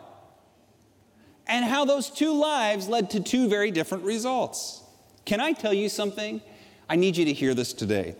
And 1.47 1.65
how 1.65 1.83
those 1.83 2.09
two 2.09 2.33
lives 2.33 2.87
led 2.87 3.09
to 3.11 3.19
two 3.19 3.49
very 3.49 3.71
different 3.71 4.05
results. 4.05 4.81
Can 5.25 5.41
I 5.41 5.51
tell 5.51 5.73
you 5.73 5.89
something? 5.89 6.41
I 6.89 6.95
need 6.95 7.17
you 7.17 7.25
to 7.25 7.33
hear 7.33 7.53
this 7.53 7.73
today. 7.73 8.15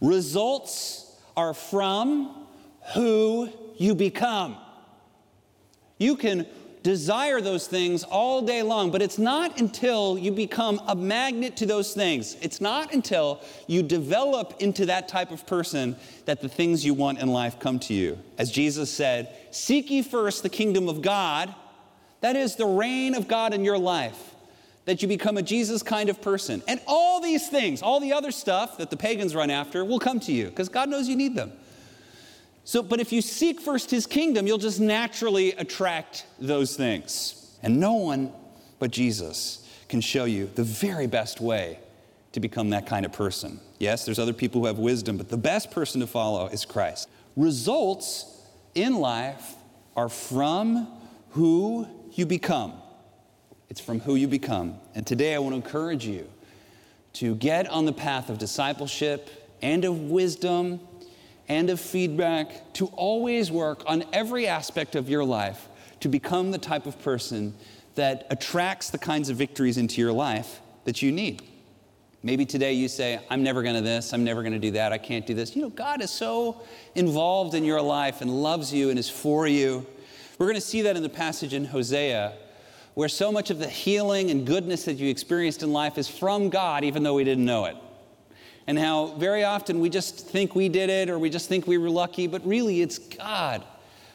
Results 0.00 1.12
are 1.36 1.54
from 1.54 2.46
who 2.94 3.50
you 3.78 3.96
become. 3.96 4.56
You 6.02 6.16
can 6.16 6.46
desire 6.82 7.40
those 7.40 7.68
things 7.68 8.02
all 8.02 8.42
day 8.42 8.60
long, 8.62 8.90
but 8.90 9.00
it's 9.00 9.18
not 9.18 9.60
until 9.60 10.18
you 10.18 10.32
become 10.32 10.80
a 10.88 10.96
magnet 10.96 11.56
to 11.58 11.66
those 11.66 11.94
things, 11.94 12.36
it's 12.42 12.60
not 12.60 12.92
until 12.92 13.40
you 13.68 13.84
develop 13.84 14.54
into 14.58 14.86
that 14.86 15.06
type 15.06 15.30
of 15.30 15.46
person 15.46 15.94
that 16.24 16.40
the 16.40 16.48
things 16.48 16.84
you 16.84 16.92
want 16.92 17.20
in 17.20 17.28
life 17.28 17.60
come 17.60 17.78
to 17.78 17.94
you. 17.94 18.18
As 18.36 18.50
Jesus 18.50 18.90
said, 18.90 19.32
Seek 19.52 19.90
ye 19.90 20.02
first 20.02 20.42
the 20.42 20.48
kingdom 20.48 20.88
of 20.88 21.02
God, 21.02 21.54
that 22.20 22.34
is 22.34 22.56
the 22.56 22.66
reign 22.66 23.14
of 23.14 23.28
God 23.28 23.54
in 23.54 23.64
your 23.64 23.78
life. 23.78 24.34
That 24.86 25.02
you 25.02 25.06
become 25.06 25.36
a 25.38 25.42
Jesus 25.42 25.84
kind 25.84 26.08
of 26.08 26.20
person. 26.20 26.64
And 26.66 26.80
all 26.88 27.20
these 27.20 27.48
things, 27.48 27.80
all 27.80 28.00
the 28.00 28.12
other 28.12 28.32
stuff 28.32 28.78
that 28.78 28.90
the 28.90 28.96
pagans 28.96 29.36
run 29.36 29.50
after, 29.50 29.84
will 29.84 30.00
come 30.00 30.18
to 30.18 30.32
you 30.32 30.46
because 30.46 30.68
God 30.68 30.88
knows 30.88 31.08
you 31.08 31.14
need 31.14 31.36
them. 31.36 31.52
So, 32.64 32.82
but 32.82 33.00
if 33.00 33.12
you 33.12 33.22
seek 33.22 33.60
first 33.60 33.90
his 33.90 34.06
kingdom, 34.06 34.46
you'll 34.46 34.58
just 34.58 34.80
naturally 34.80 35.52
attract 35.52 36.26
those 36.38 36.76
things. 36.76 37.56
And 37.62 37.80
no 37.80 37.94
one 37.94 38.32
but 38.78 38.90
Jesus 38.90 39.68
can 39.88 40.00
show 40.00 40.24
you 40.24 40.50
the 40.54 40.64
very 40.64 41.06
best 41.06 41.40
way 41.40 41.78
to 42.32 42.40
become 42.40 42.70
that 42.70 42.86
kind 42.86 43.04
of 43.04 43.12
person. 43.12 43.60
Yes, 43.78 44.04
there's 44.04 44.18
other 44.18 44.32
people 44.32 44.60
who 44.60 44.66
have 44.66 44.78
wisdom, 44.78 45.16
but 45.16 45.28
the 45.28 45.36
best 45.36 45.70
person 45.70 46.00
to 46.00 46.06
follow 46.06 46.46
is 46.46 46.64
Christ. 46.64 47.08
Results 47.36 48.40
in 48.74 48.96
life 48.96 49.54
are 49.96 50.08
from 50.08 50.88
who 51.30 51.86
you 52.14 52.26
become. 52.26 52.74
It's 53.68 53.80
from 53.80 54.00
who 54.00 54.14
you 54.14 54.28
become. 54.28 54.76
And 54.94 55.06
today 55.06 55.34
I 55.34 55.38
want 55.38 55.52
to 55.52 55.56
encourage 55.56 56.06
you 56.06 56.28
to 57.14 57.34
get 57.34 57.68
on 57.68 57.84
the 57.84 57.92
path 57.92 58.30
of 58.30 58.38
discipleship 58.38 59.30
and 59.62 59.84
of 59.84 60.10
wisdom 60.10 60.80
and 61.48 61.70
of 61.70 61.80
feedback, 61.80 62.72
to 62.74 62.86
always 62.88 63.50
work 63.50 63.82
on 63.86 64.04
every 64.12 64.46
aspect 64.46 64.94
of 64.96 65.08
your 65.08 65.24
life 65.24 65.68
to 66.00 66.08
become 66.08 66.50
the 66.50 66.58
type 66.58 66.86
of 66.86 67.00
person 67.02 67.54
that 67.94 68.26
attracts 68.30 68.90
the 68.90 68.98
kinds 68.98 69.28
of 69.28 69.36
victories 69.36 69.78
into 69.78 70.00
your 70.00 70.12
life 70.12 70.60
that 70.84 71.02
you 71.02 71.12
need. 71.12 71.42
Maybe 72.24 72.46
today 72.46 72.72
you 72.72 72.88
say, 72.88 73.20
I'm 73.30 73.42
never 73.42 73.62
going 73.62 73.74
to 73.74 73.80
this, 73.80 74.12
I'm 74.12 74.24
never 74.24 74.42
going 74.42 74.52
to 74.52 74.58
do 74.58 74.72
that, 74.72 74.92
I 74.92 74.98
can't 74.98 75.26
do 75.26 75.34
this. 75.34 75.54
You 75.56 75.62
know, 75.62 75.70
God 75.70 76.02
is 76.02 76.10
so 76.10 76.62
involved 76.94 77.54
in 77.54 77.64
your 77.64 77.80
life 77.80 78.20
and 78.20 78.42
loves 78.42 78.72
you 78.72 78.90
and 78.90 78.98
is 78.98 79.10
for 79.10 79.46
you. 79.46 79.86
We're 80.38 80.46
going 80.46 80.54
to 80.54 80.60
see 80.60 80.82
that 80.82 80.96
in 80.96 81.02
the 81.02 81.08
passage 81.08 81.52
in 81.52 81.64
Hosea, 81.64 82.32
where 82.94 83.08
so 83.08 83.32
much 83.32 83.50
of 83.50 83.58
the 83.58 83.68
healing 83.68 84.30
and 84.30 84.46
goodness 84.46 84.84
that 84.84 84.94
you 84.94 85.08
experienced 85.08 85.62
in 85.62 85.72
life 85.72 85.98
is 85.98 86.08
from 86.08 86.48
God, 86.48 86.84
even 86.84 87.02
though 87.02 87.14
we 87.14 87.24
didn't 87.24 87.44
know 87.44 87.64
it 87.66 87.76
and 88.66 88.78
how 88.78 89.06
very 89.18 89.44
often 89.44 89.80
we 89.80 89.88
just 89.88 90.26
think 90.28 90.54
we 90.54 90.68
did 90.68 90.88
it 90.90 91.10
or 91.10 91.18
we 91.18 91.30
just 91.30 91.48
think 91.48 91.66
we 91.66 91.78
were 91.78 91.90
lucky, 91.90 92.26
but 92.26 92.46
really 92.46 92.80
it's 92.80 92.98
God 92.98 93.64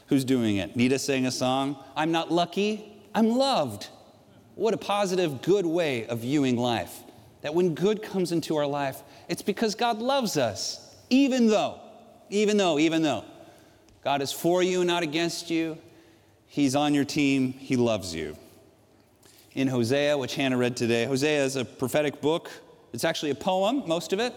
who's 0.08 0.24
doing 0.24 0.58
it. 0.58 0.76
Nita 0.76 0.98
sang 1.00 1.26
a 1.26 1.32
song, 1.32 1.78
I'm 1.96 2.12
not 2.12 2.32
lucky, 2.32 2.92
I'm 3.14 3.30
loved. 3.30 3.90
What 4.56 4.74
a 4.74 4.78
positive, 4.78 5.42
good 5.42 5.66
way 5.66 6.08
of 6.08 6.20
viewing 6.20 6.58
life. 6.58 7.04
that 7.42 7.54
when 7.54 7.76
good 7.76 8.02
comes 8.02 8.32
into 8.32 8.56
our 8.58 8.66
life, 8.66 9.02
it's 9.30 9.42
because 9.42 9.76
God 9.76 10.00
loves 10.00 10.38
us, 10.38 10.96
even 11.10 11.48
though, 11.48 11.80
even 12.30 12.58
though, 12.58 12.80
even 12.80 13.04
though 13.04 13.24
God 14.04 14.22
is 14.22 14.32
for 14.32 14.64
you, 14.64 14.84
not 14.84 15.04
against 15.04 15.50
you. 15.50 15.78
He's 16.48 16.76
on 16.76 16.94
your 16.94 17.06
team, 17.06 17.54
He 17.54 17.76
loves 17.76 18.16
you. 18.16 18.36
In 19.54 19.68
Hosea, 19.68 20.18
which 20.18 20.36
Hannah 20.36 20.58
read 20.58 20.76
today, 20.78 21.06
Hosea 21.06 21.44
is 21.44 21.56
a 21.56 21.66
prophetic 21.66 22.22
book. 22.22 22.50
It's 22.94 23.04
actually 23.04 23.32
a 23.32 23.36
poem, 23.36 23.84
most 23.88 24.14
of 24.14 24.20
it. 24.20 24.34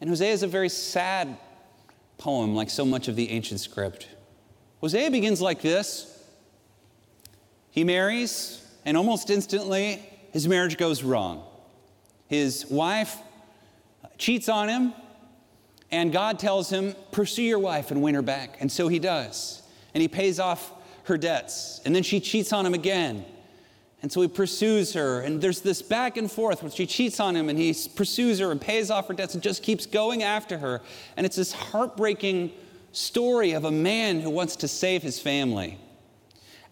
And 0.00 0.10
Hosea 0.10 0.32
is 0.32 0.42
a 0.42 0.46
very 0.46 0.68
sad 0.68 1.36
poem, 2.18 2.54
like 2.54 2.70
so 2.70 2.84
much 2.84 3.08
of 3.08 3.16
the 3.16 3.30
ancient 3.30 3.60
script. 3.60 4.08
Hosea 4.80 5.10
begins 5.10 5.40
like 5.40 5.60
this 5.60 6.24
He 7.70 7.84
marries, 7.84 8.64
and 8.84 8.96
almost 8.96 9.30
instantly, 9.30 10.02
his 10.32 10.46
marriage 10.46 10.76
goes 10.76 11.02
wrong. 11.02 11.44
His 12.26 12.66
wife 12.66 13.16
cheats 14.18 14.48
on 14.48 14.68
him, 14.68 14.92
and 15.90 16.12
God 16.12 16.38
tells 16.38 16.70
him, 16.70 16.94
Pursue 17.12 17.42
your 17.42 17.58
wife 17.58 17.90
and 17.90 18.02
win 18.02 18.14
her 18.14 18.22
back. 18.22 18.58
And 18.60 18.70
so 18.70 18.88
he 18.88 18.98
does. 18.98 19.62
And 19.94 20.02
he 20.02 20.08
pays 20.08 20.38
off 20.38 20.72
her 21.04 21.16
debts. 21.16 21.80
And 21.84 21.94
then 21.94 22.02
she 22.02 22.20
cheats 22.20 22.52
on 22.52 22.66
him 22.66 22.74
again. 22.74 23.24
And 24.00 24.12
so 24.12 24.20
he 24.20 24.28
pursues 24.28 24.92
her, 24.92 25.22
and 25.22 25.40
there's 25.40 25.60
this 25.60 25.82
back 25.82 26.16
and 26.16 26.30
forth 26.30 26.62
where 26.62 26.70
she 26.70 26.86
cheats 26.86 27.18
on 27.18 27.34
him, 27.34 27.48
and 27.48 27.58
he 27.58 27.74
pursues 27.96 28.38
her 28.38 28.52
and 28.52 28.60
pays 28.60 28.90
off 28.90 29.08
her 29.08 29.14
debts 29.14 29.34
and 29.34 29.42
just 29.42 29.62
keeps 29.62 29.86
going 29.86 30.22
after 30.22 30.58
her. 30.58 30.80
And 31.16 31.26
it's 31.26 31.34
this 31.34 31.52
heartbreaking 31.52 32.52
story 32.92 33.52
of 33.52 33.64
a 33.64 33.72
man 33.72 34.20
who 34.20 34.30
wants 34.30 34.54
to 34.56 34.68
save 34.68 35.02
his 35.02 35.18
family. 35.18 35.78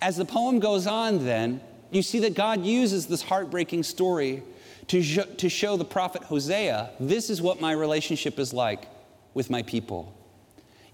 As 0.00 0.16
the 0.16 0.25
poem 0.25 0.61
goes 0.61 0.87
on, 0.87 1.25
then, 1.25 1.61
you 1.90 2.02
see 2.02 2.21
that 2.21 2.35
God 2.35 2.64
uses 2.64 3.06
this 3.06 3.23
heartbreaking 3.23 3.83
story 3.83 4.42
to, 4.88 5.02
sh- 5.02 5.18
to 5.38 5.49
show 5.49 5.76
the 5.76 5.85
prophet 5.85 6.23
Hosea 6.23 6.90
this 7.00 7.28
is 7.28 7.42
what 7.42 7.61
my 7.61 7.73
relationship 7.73 8.38
is 8.38 8.52
like 8.52 8.88
with 9.35 9.50
my 9.50 9.62
people. 9.62 10.12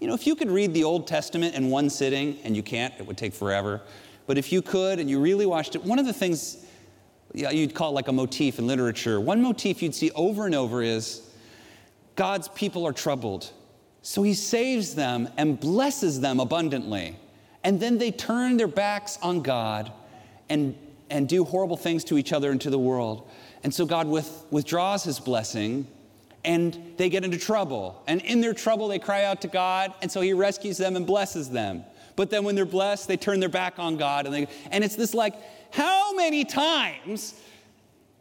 You 0.01 0.09
know, 0.09 0.15
if 0.15 0.27
you 0.27 0.35
could 0.35 0.51
read 0.51 0.75
the 0.75 0.85
Old 0.85 1.07
Testament 1.07 1.55
in 1.55 1.69
one 1.69 1.91
sitting, 1.91 2.39
and 2.43 2.57
you 2.57 2.63
can't, 2.63 2.95
it 2.99 3.07
would 3.07 3.19
take 3.19 3.35
forever. 3.35 3.83
But 4.27 4.39
if 4.39 4.53
you 4.53 4.63
could 4.63 4.99
and 4.99 5.11
you 5.11 5.21
really 5.21 5.47
watched 5.47 5.75
it, 5.75 5.85
one 5.85 5.99
of 5.99 6.07
the 6.07 6.13
things 6.13 6.65
yeah, 7.35 7.51
you'd 7.51 7.75
call 7.75 7.91
it 7.91 7.95
like 7.95 8.09
a 8.09 8.13
motif 8.13 8.59
in 8.59 8.67
literature, 8.67 9.21
one 9.21 9.43
motif 9.43 9.83
you'd 9.83 9.95
see 9.95 10.11
over 10.13 10.47
and 10.47 10.55
over 10.55 10.83
is 10.83 11.23
God's 12.15 12.49
people 12.49 12.87
are 12.87 12.93
troubled. 12.93 13.51
So 14.03 14.23
he 14.23 14.35
saves 14.35 14.95
them 14.95 15.29
and 15.37 15.59
blesses 15.59 16.21
them 16.21 16.41
abundantly. 16.41 17.17
And 17.65 17.81
then 17.81 17.99
they 17.99 18.11
turn 18.11 18.57
their 18.57 18.69
backs 18.69 19.19
on 19.23 19.43
God 19.43 19.93
and, 20.49 20.77
and 21.09 21.29
do 21.29 21.45
horrible 21.45 21.77
things 21.77 22.05
to 22.05 22.19
each 22.19 22.33
other 22.33 22.51
and 22.51 22.61
to 22.61 22.71
the 22.71 22.79
world. 22.79 23.29
And 23.63 23.73
so 23.73 23.87
God 23.87 24.09
with, 24.09 24.45
withdraws 24.51 25.05
his 25.05 25.21
blessing 25.21 25.87
and 26.45 26.95
they 26.97 27.09
get 27.09 27.25
into 27.25 27.39
trouble. 27.39 28.03
And 28.09 28.21
in 28.23 28.41
their 28.41 28.53
trouble, 28.53 28.89
they 28.89 28.99
cry 28.99 29.25
out 29.25 29.41
to 29.43 29.49
God. 29.49 29.95
And 30.03 30.11
so 30.11 30.21
he 30.21 30.33
rescues 30.33 30.77
them 30.77 30.97
and 30.97 31.07
blesses 31.07 31.49
them. 31.49 31.85
But 32.17 32.31
then 32.31 32.45
when 32.45 32.55
they're 32.55 32.65
blessed, 32.65 33.09
they 33.09 33.17
turn 33.17 33.41
their 33.41 33.49
back 33.49 33.79
on 33.79 33.97
God. 33.97 34.27
And, 34.27 34.35
they, 34.35 34.47
and 34.71 34.85
it's 34.85 34.97
this 34.97 35.15
like, 35.15 35.35
how 35.73 36.15
many 36.15 36.45
times, 36.45 37.35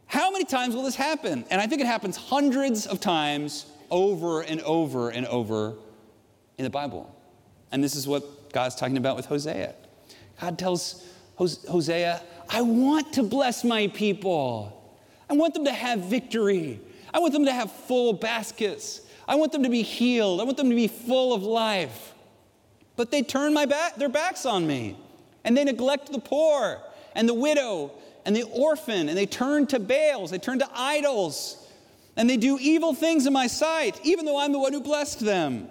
how 0.06 0.30
many 0.30 0.44
times 0.44 0.74
will 0.74 0.82
this 0.82 0.96
happen? 0.96 1.44
And 1.50 1.60
I 1.60 1.66
think 1.66 1.80
it 1.80 1.86
happens 1.86 2.16
hundreds 2.16 2.86
of 2.86 3.00
times 3.00 3.66
over 3.90 4.40
and 4.40 4.60
over 4.62 5.10
and 5.10 5.26
over 5.26 5.74
in 6.56 6.64
the 6.64 6.70
Bible. 6.70 7.14
And 7.70 7.84
this 7.84 7.94
is 7.94 8.08
what 8.08 8.52
God's 8.52 8.74
talking 8.74 8.96
about 8.96 9.16
with 9.16 9.26
Hosea. 9.26 9.74
God 10.40 10.58
tells 10.58 11.06
Hosea, 11.36 12.22
I 12.48 12.62
want 12.62 13.12
to 13.14 13.22
bless 13.22 13.64
my 13.64 13.88
people. 13.88 14.78
I 15.28 15.34
want 15.34 15.54
them 15.54 15.64
to 15.64 15.72
have 15.72 16.00
victory. 16.00 16.80
I 17.12 17.18
want 17.18 17.32
them 17.32 17.44
to 17.46 17.52
have 17.52 17.70
full 17.70 18.12
baskets. 18.12 19.02
I 19.26 19.36
want 19.36 19.52
them 19.52 19.62
to 19.62 19.70
be 19.70 19.82
healed. 19.82 20.40
I 20.40 20.44
want 20.44 20.56
them 20.56 20.70
to 20.70 20.76
be 20.76 20.88
full 20.88 21.32
of 21.32 21.42
life. 21.42 22.11
But 22.96 23.10
they 23.10 23.22
turn 23.22 23.54
my 23.54 23.66
back, 23.66 23.96
their 23.96 24.08
backs 24.08 24.44
on 24.44 24.66
me, 24.66 24.96
and 25.44 25.56
they 25.56 25.64
neglect 25.64 26.12
the 26.12 26.18
poor 26.18 26.80
and 27.14 27.28
the 27.28 27.34
widow 27.34 27.92
and 28.24 28.36
the 28.36 28.44
orphan, 28.44 29.08
and 29.08 29.18
they 29.18 29.26
turn 29.26 29.66
to 29.68 29.80
Baals, 29.80 30.30
they 30.30 30.38
turn 30.38 30.58
to 30.60 30.68
idols, 30.74 31.66
and 32.16 32.28
they 32.28 32.36
do 32.36 32.58
evil 32.60 32.94
things 32.94 33.26
in 33.26 33.32
my 33.32 33.46
sight, 33.46 34.00
even 34.04 34.24
though 34.24 34.38
I'm 34.38 34.52
the 34.52 34.58
one 34.58 34.72
who 34.72 34.80
blessed 34.80 35.20
them. 35.20 35.68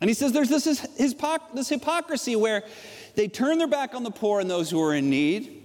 And 0.00 0.10
he 0.10 0.14
says 0.14 0.32
there's 0.32 0.48
this, 0.48 0.64
this 0.64 1.68
hypocrisy 1.68 2.34
where 2.34 2.64
they 3.14 3.28
turn 3.28 3.58
their 3.58 3.68
back 3.68 3.94
on 3.94 4.02
the 4.02 4.10
poor 4.10 4.40
and 4.40 4.50
those 4.50 4.70
who 4.70 4.82
are 4.82 4.94
in 4.94 5.10
need, 5.10 5.62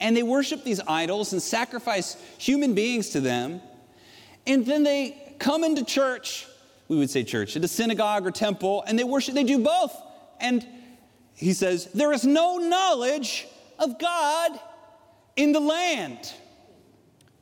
and 0.00 0.16
they 0.16 0.22
worship 0.22 0.64
these 0.64 0.80
idols 0.88 1.32
and 1.32 1.40
sacrifice 1.40 2.16
human 2.38 2.74
beings 2.74 3.10
to 3.10 3.20
them, 3.20 3.60
and 4.46 4.66
then 4.66 4.82
they 4.82 5.36
come 5.38 5.62
into 5.62 5.84
church 5.84 6.46
we 6.90 6.98
would 6.98 7.08
say 7.08 7.22
church, 7.22 7.56
at 7.56 7.62
a 7.62 7.68
synagogue 7.68 8.26
or 8.26 8.32
temple, 8.32 8.82
and 8.84 8.98
they 8.98 9.04
worship, 9.04 9.36
they 9.36 9.44
do 9.44 9.60
both. 9.60 9.96
And 10.40 10.66
he 11.34 11.52
says, 11.52 11.86
There 11.94 12.12
is 12.12 12.24
no 12.24 12.58
knowledge 12.58 13.46
of 13.78 13.96
God 14.00 14.58
in 15.36 15.52
the 15.52 15.60
land. 15.60 16.34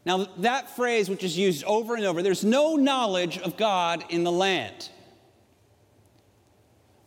Now, 0.05 0.27
that 0.39 0.77
phrase, 0.77 1.09
which 1.09 1.25
is 1.25 1.37
used 1.39 1.65
over 1.65 1.97
and 1.97 2.05
over, 2.05 2.23
there's 2.23 2.45
no 2.45 2.77
knowledge 2.77 3.39
of 3.39 3.57
God 3.57 4.05
in 4.11 4.23
the 4.23 4.31
land. 4.31 4.91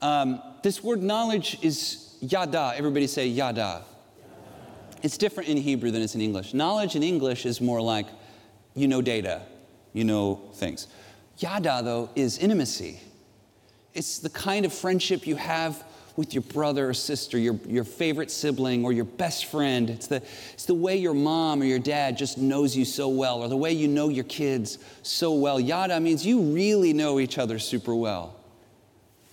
Um, 0.02 0.42
this 0.64 0.84
word 0.84 1.04
knowledge 1.04 1.60
is 1.62 2.18
yada. 2.22 2.74
Everybody 2.76 3.06
say 3.06 3.28
yada. 3.28 3.84
It's 5.04 5.20
different 5.20 5.48
in 5.48 5.58
Hebrew 5.58 5.92
than 5.92 6.02
it's 6.02 6.16
in 6.16 6.22
English. 6.22 6.56
Knowledge 6.56 6.96
in 6.96 7.04
English 7.04 7.46
is 7.46 7.62
more 7.62 7.82
like 7.82 8.08
you 8.74 8.88
know 8.88 9.04
data, 9.04 9.44
you 9.94 10.06
know 10.06 10.50
things. 10.56 10.88
Yada, 11.38 11.82
though, 11.84 12.10
is 12.16 12.38
intimacy. 12.38 13.00
It's 13.94 14.20
the 14.20 14.30
kind 14.30 14.66
of 14.66 14.74
friendship 14.74 15.28
you 15.28 15.36
have 15.36 15.84
with 16.16 16.34
your 16.34 16.44
brother 16.44 16.90
or 16.90 16.94
sister, 16.94 17.38
your, 17.38 17.56
your 17.68 17.84
favorite 17.84 18.30
sibling, 18.30 18.84
or 18.84 18.92
your 18.92 19.06
best 19.06 19.46
friend. 19.46 19.90
It's 19.90 20.08
the, 20.08 20.22
it's 20.54 20.66
the 20.66 20.76
way 20.76 20.98
your 20.98 21.14
mom 21.14 21.62
or 21.62 21.66
your 21.66 21.80
dad 21.80 22.18
just 22.18 22.38
knows 22.38 22.76
you 22.76 22.86
so 22.86 23.10
well, 23.10 23.42
or 23.42 23.48
the 23.48 23.58
way 23.58 23.72
you 23.72 23.88
know 23.88 24.10
your 24.10 24.26
kids 24.26 24.78
so 25.04 25.34
well. 25.34 25.60
Yada 25.60 26.00
means 26.00 26.26
you 26.26 26.42
really 26.42 26.94
know 26.94 27.20
each 27.20 27.38
other 27.38 27.60
super 27.60 27.96
well. 27.96 28.36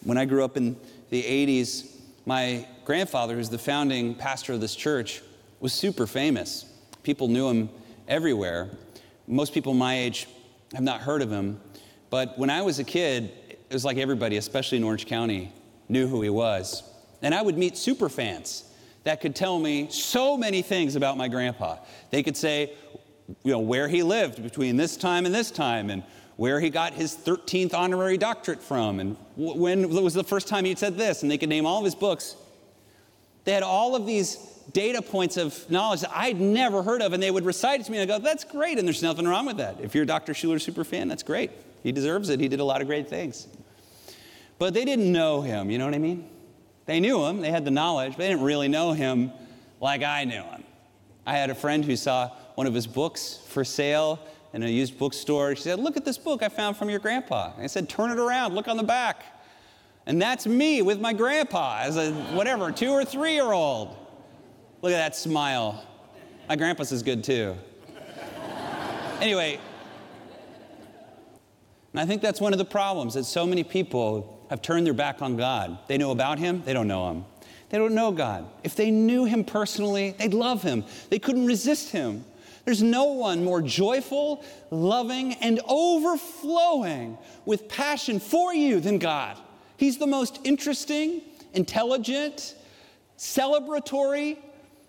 When 0.05 0.17
I 0.17 0.25
grew 0.25 0.45
up 0.45 0.57
in 0.57 0.77
the 1.11 1.23
80s, 1.23 1.91
my 2.27 2.67
grandfather, 2.85 3.35
who's 3.35 3.51
the 3.51 3.59
founding 3.59 4.15
pastor 4.15 4.53
of 4.53 4.61
this 4.61 4.77
church, 4.77 5.23
was 5.61 5.73
super 5.73 6.07
famous. 6.07 6.65
People 7.03 7.29
knew 7.29 7.49
him 7.49 7.69
everywhere. 8.07 8.71
Most 9.27 9.53
people 9.53 9.75
my 9.75 9.99
age 9.99 10.29
have 10.73 10.83
not 10.83 11.01
heard 11.01 11.23
of 11.23 11.31
him. 11.31 11.61
But 12.11 12.39
when 12.39 12.51
I 12.51 12.63
was 12.63 12.79
a 12.79 12.85
kid, 12.85 13.33
it 13.49 13.73
was 13.73 13.85
like 13.85 13.99
everybody, 13.99 14.37
especially 14.37 14.79
in 14.79 14.85
Orange 14.85 15.07
County, 15.07 15.53
knew 15.89 16.07
who 16.07 16.23
he 16.23 16.31
was. 16.31 16.83
And 17.23 17.35
I 17.35 17.43
would 17.43 17.59
meet 17.59 17.77
super 17.77 18.09
fans 18.09 18.65
that 19.05 19.21
could 19.21 19.35
tell 19.35 19.59
me 19.59 19.89
so 19.91 20.37
many 20.37 20.63
things 20.63 20.97
about 20.97 21.17
my 21.17 21.29
grandpa. 21.29 21.77
They 22.11 22.23
could 22.23 22.37
say, 22.37 22.73
you 23.43 23.53
know, 23.53 23.59
where 23.59 23.89
he 23.89 24.03
lived 24.03 24.43
between 24.43 24.77
this 24.77 24.97
time 24.97 25.27
and 25.27 25.35
this 25.35 25.51
time, 25.51 25.91
and 25.91 26.03
where 26.37 26.61
he 26.61 26.71
got 26.71 26.95
his 26.95 27.15
13th 27.15 27.75
honorary 27.75 28.17
doctorate 28.17 28.63
from, 28.63 29.01
and 29.01 29.17
when 29.37 29.89
was 29.91 30.15
the 30.15 30.23
first 30.23 30.47
time 30.47 30.65
he 30.65 30.75
said 30.77 30.97
this, 30.97 31.23
and 31.23 31.31
they 31.31 31.37
could 31.37 31.49
name 31.49 31.67
all 31.67 31.79
of 31.79 31.85
his 31.85 31.97
books. 31.97 32.37
They 33.45 33.53
had 33.53 33.65
all 33.65 33.97
of 33.97 34.07
these 34.07 34.37
data 34.73 35.03
points 35.03 35.37
of 35.37 35.69
knowledge 35.71 36.03
that 36.03 36.13
I'd 36.15 36.41
never 36.41 36.83
heard 36.83 37.03
of, 37.03 37.13
and 37.13 37.23
they 37.23 37.31
would 37.31 37.45
recite 37.45 37.81
it 37.81 37.87
to 37.87 37.93
me, 37.93 37.99
and 37.99 38.11
I 38.11 38.19
go, 38.19 38.23
that's 38.23 38.45
great, 38.45 38.79
and 38.79 38.87
there's 38.87 39.03
nothing 39.03 39.27
wrong 39.27 39.47
with 39.47 39.57
that. 39.57 39.81
If 39.81 39.95
you're 39.95 40.05
a 40.05 40.07
Dr. 40.07 40.33
Schuller 40.33 40.61
super 40.61 40.85
fan, 40.85 41.09
that's 41.09 41.23
great. 41.25 41.51
He 41.89 41.93
deserves 41.93 42.29
it. 42.29 42.39
He 42.39 42.49
did 42.49 42.61
a 42.61 42.65
lot 42.65 42.83
of 42.83 42.87
great 42.87 43.09
things. 43.09 43.47
But 44.59 44.75
they 44.75 44.85
didn't 44.85 45.11
know 45.11 45.41
him, 45.41 45.71
you 45.71 45.79
know 45.79 45.87
what 45.87 45.95
I 45.95 45.99
mean? 45.99 46.29
They 46.85 47.01
knew 47.01 47.25
him, 47.25 47.41
they 47.41 47.51
had 47.51 47.65
the 47.65 47.71
knowledge, 47.71 48.11
but 48.13 48.19
they 48.19 48.29
didn't 48.29 48.43
really 48.43 48.69
know 48.69 48.93
him 48.93 49.33
like 49.81 50.03
I 50.03 50.25
knew 50.25 50.43
him. 50.43 50.65
I 51.25 51.35
had 51.35 51.49
a 51.49 51.55
friend 51.55 51.83
who 51.83 51.97
saw 51.97 52.29
one 52.57 52.67
of 52.67 52.75
his 52.75 52.87
books 52.87 53.41
for 53.49 53.65
sale 53.65 54.19
in 54.53 54.63
a 54.63 54.69
used 54.69 54.99
bookstore. 54.99 55.57
She 55.57 55.63
said, 55.63 55.79
Look 55.79 55.97
at 55.97 56.05
this 56.05 56.19
book 56.19 56.43
I 56.43 56.51
found 56.51 56.77
from 56.77 56.91
your 56.91 56.99
grandpa. 56.99 57.53
I 57.57 57.69
said, 57.69 57.89
Turn 57.89 58.11
it 58.11 58.19
around, 58.19 58.55
look 58.55 58.69
on 58.69 58.77
the 58.77 58.83
back. 58.83 59.25
And 60.05 60.21
that's 60.21 60.47
me 60.47 60.83
with 60.83 61.01
my 61.01 61.15
grandpa 61.15 61.79
as 61.85 61.97
a 61.97 62.13
whatever, 62.35 62.71
two 62.71 62.91
or 62.91 63.03
three 63.03 63.33
year 63.33 63.51
old. 63.51 63.97
Look 64.83 64.93
at 64.93 64.99
that 64.99 65.17
smile. 65.17 65.83
My 66.51 66.57
grandpa's 66.57 66.93
is 66.93 67.03
good 67.03 67.25
too. 67.25 67.57
anyway, 69.23 69.59
and 71.93 72.01
I 72.01 72.07
think 72.07 72.23
that's 72.23 72.41
one 72.41 72.53
of 72.53 72.59
the 72.59 72.65
problems 72.65 73.15
that 73.15 73.25
so 73.25 73.47
many 73.47 73.65
people 73.65 74.47
have 74.51 74.63
turned 74.63 74.87
their 74.87 74.95
back 74.95 75.23
on 75.23 75.37
God. 75.37 75.79
They 75.89 75.99
know 75.99 76.11
about 76.11 76.39
Him, 76.39 76.63
they 76.65 76.73
don't 76.73 76.89
know 76.89 77.11
Him. 77.11 77.25
They 77.71 77.77
don't 77.77 77.95
know 77.95 78.13
God. 78.13 78.49
If 78.65 78.77
they 78.77 78.91
knew 78.91 79.25
Him 79.27 79.45
personally, 79.45 80.15
they'd 80.19 80.33
love 80.33 80.63
Him. 80.63 80.85
They 81.11 81.19
couldn't 81.19 81.47
resist 81.47 81.91
Him. 81.91 82.25
There's 82.65 82.83
no 82.83 83.05
one 83.05 83.45
more 83.45 83.63
joyful, 83.63 84.45
loving, 84.71 85.35
and 85.35 85.61
overflowing 85.67 87.17
with 87.45 87.69
passion 87.69 88.21
for 88.21 88.55
you 88.55 88.81
than 88.81 88.99
God. 88.99 89.39
He's 89.77 89.99
the 89.99 90.07
most 90.07 90.41
interesting, 90.45 91.23
intelligent, 91.55 92.55
celebratory, 93.17 94.39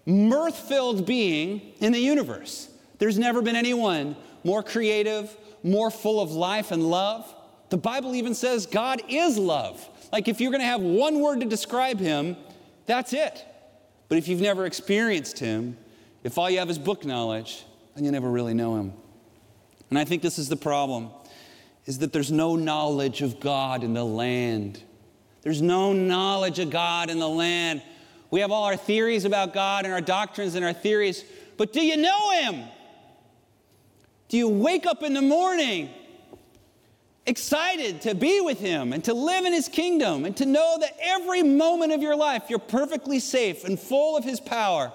mirth 0.06 0.58
filled 0.58 1.06
being 1.06 1.74
in 1.80 1.92
the 1.92 2.00
universe. 2.00 2.70
There's 2.98 3.18
never 3.18 3.42
been 3.42 3.56
anyone 3.56 4.16
more 4.44 4.64
creative, 4.64 5.36
more 5.64 5.92
full 5.92 6.22
of 6.22 6.32
life 6.32 6.72
and 6.72 6.90
love. 6.90 7.34
The 7.70 7.78
Bible 7.78 8.16
even 8.16 8.34
says 8.34 8.66
God 8.66 9.02
is 9.08 9.38
love. 9.38 9.88
Like 10.12 10.28
if 10.28 10.42
you're 10.42 10.52
going 10.52 10.62
to 10.62 10.68
have 10.68 10.82
one 10.82 11.20
word 11.20 11.42
to 11.42 11.46
describe 11.46 12.00
him, 12.00 12.36
that's 12.86 13.14
it. 13.14 13.46
But 14.08 14.18
if 14.18 14.28
you've 14.28 14.42
never 14.42 14.66
experienced 14.66 15.40
him, 15.40 15.78
if 16.24 16.38
all 16.38 16.50
you 16.50 16.60
have 16.60 16.70
is 16.70 16.80
book 16.80 17.06
knowledge, 17.06 17.64
then 17.96 18.06
you 18.06 18.12
never 18.12 18.30
really 18.30 18.54
know 18.54 18.76
him. 18.76 18.94
And 19.90 19.98
I 19.98 20.06
think 20.06 20.22
this 20.22 20.40
is 20.40 20.50
the 20.50 20.56
problem 20.56 21.10
is 21.86 22.00
that 22.00 22.14
there's 22.14 22.32
no 22.32 22.56
knowledge 22.56 23.22
of 23.22 23.40
God 23.40 23.84
in 23.84 23.94
the 23.94 24.04
land. 24.04 24.84
There's 25.42 25.62
no 25.62 25.94
knowledge 25.94 26.60
of 26.60 26.70
God 26.70 27.10
in 27.10 27.20
the 27.20 27.30
land. 27.30 27.82
We 28.30 28.42
have 28.42 28.52
all 28.52 28.66
our 28.66 28.78
theories 28.78 29.26
about 29.26 29.54
God 29.54 29.86
and 29.86 29.94
our 29.94 30.02
doctrines 30.02 30.56
and 30.56 30.64
our 30.64 30.74
theories, 30.74 31.24
but 31.58 31.74
do 31.74 31.82
you 31.82 31.98
know 31.98 32.32
him? 32.42 32.64
Do 34.30 34.38
you 34.38 34.48
wake 34.48 34.86
up 34.86 35.04
in 35.04 35.14
the 35.14 35.22
morning 35.22 35.90
excited 37.26 38.02
to 38.02 38.16
be 38.16 38.42
with 38.42 38.60
Him 38.60 38.94
and 38.94 39.04
to 39.04 39.14
live 39.14 39.46
in 39.46 39.54
His 39.54 39.68
kingdom 39.68 40.26
and 40.26 40.38
to 40.38 40.46
know 40.46 40.78
that 40.80 40.96
every 41.02 41.44
moment 41.44 41.92
of 41.92 42.02
your 42.02 42.16
life 42.16 42.44
you're 42.50 42.60
perfectly 42.60 43.20
safe 43.20 43.66
and 43.66 43.80
full 43.80 44.16
of 44.16 44.24
His 44.24 44.40
power? 44.40 44.92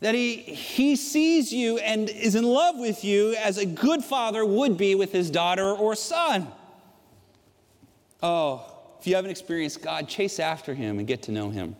That 0.00 0.14
he, 0.14 0.36
he 0.36 0.94
sees 0.94 1.52
you 1.52 1.78
and 1.78 2.08
is 2.08 2.36
in 2.36 2.44
love 2.44 2.78
with 2.78 3.04
you 3.04 3.34
as 3.34 3.58
a 3.58 3.66
good 3.66 4.04
father 4.04 4.44
would 4.44 4.76
be 4.76 4.94
with 4.94 5.10
his 5.10 5.28
daughter 5.28 5.72
or 5.72 5.96
son. 5.96 6.46
Oh, 8.22 8.64
if 9.00 9.08
you 9.08 9.16
haven't 9.16 9.32
experienced 9.32 9.82
God, 9.82 10.08
chase 10.08 10.38
after 10.38 10.72
him 10.72 10.98
and 10.98 11.08
get 11.08 11.22
to 11.22 11.32
know 11.32 11.50
him. 11.50 11.74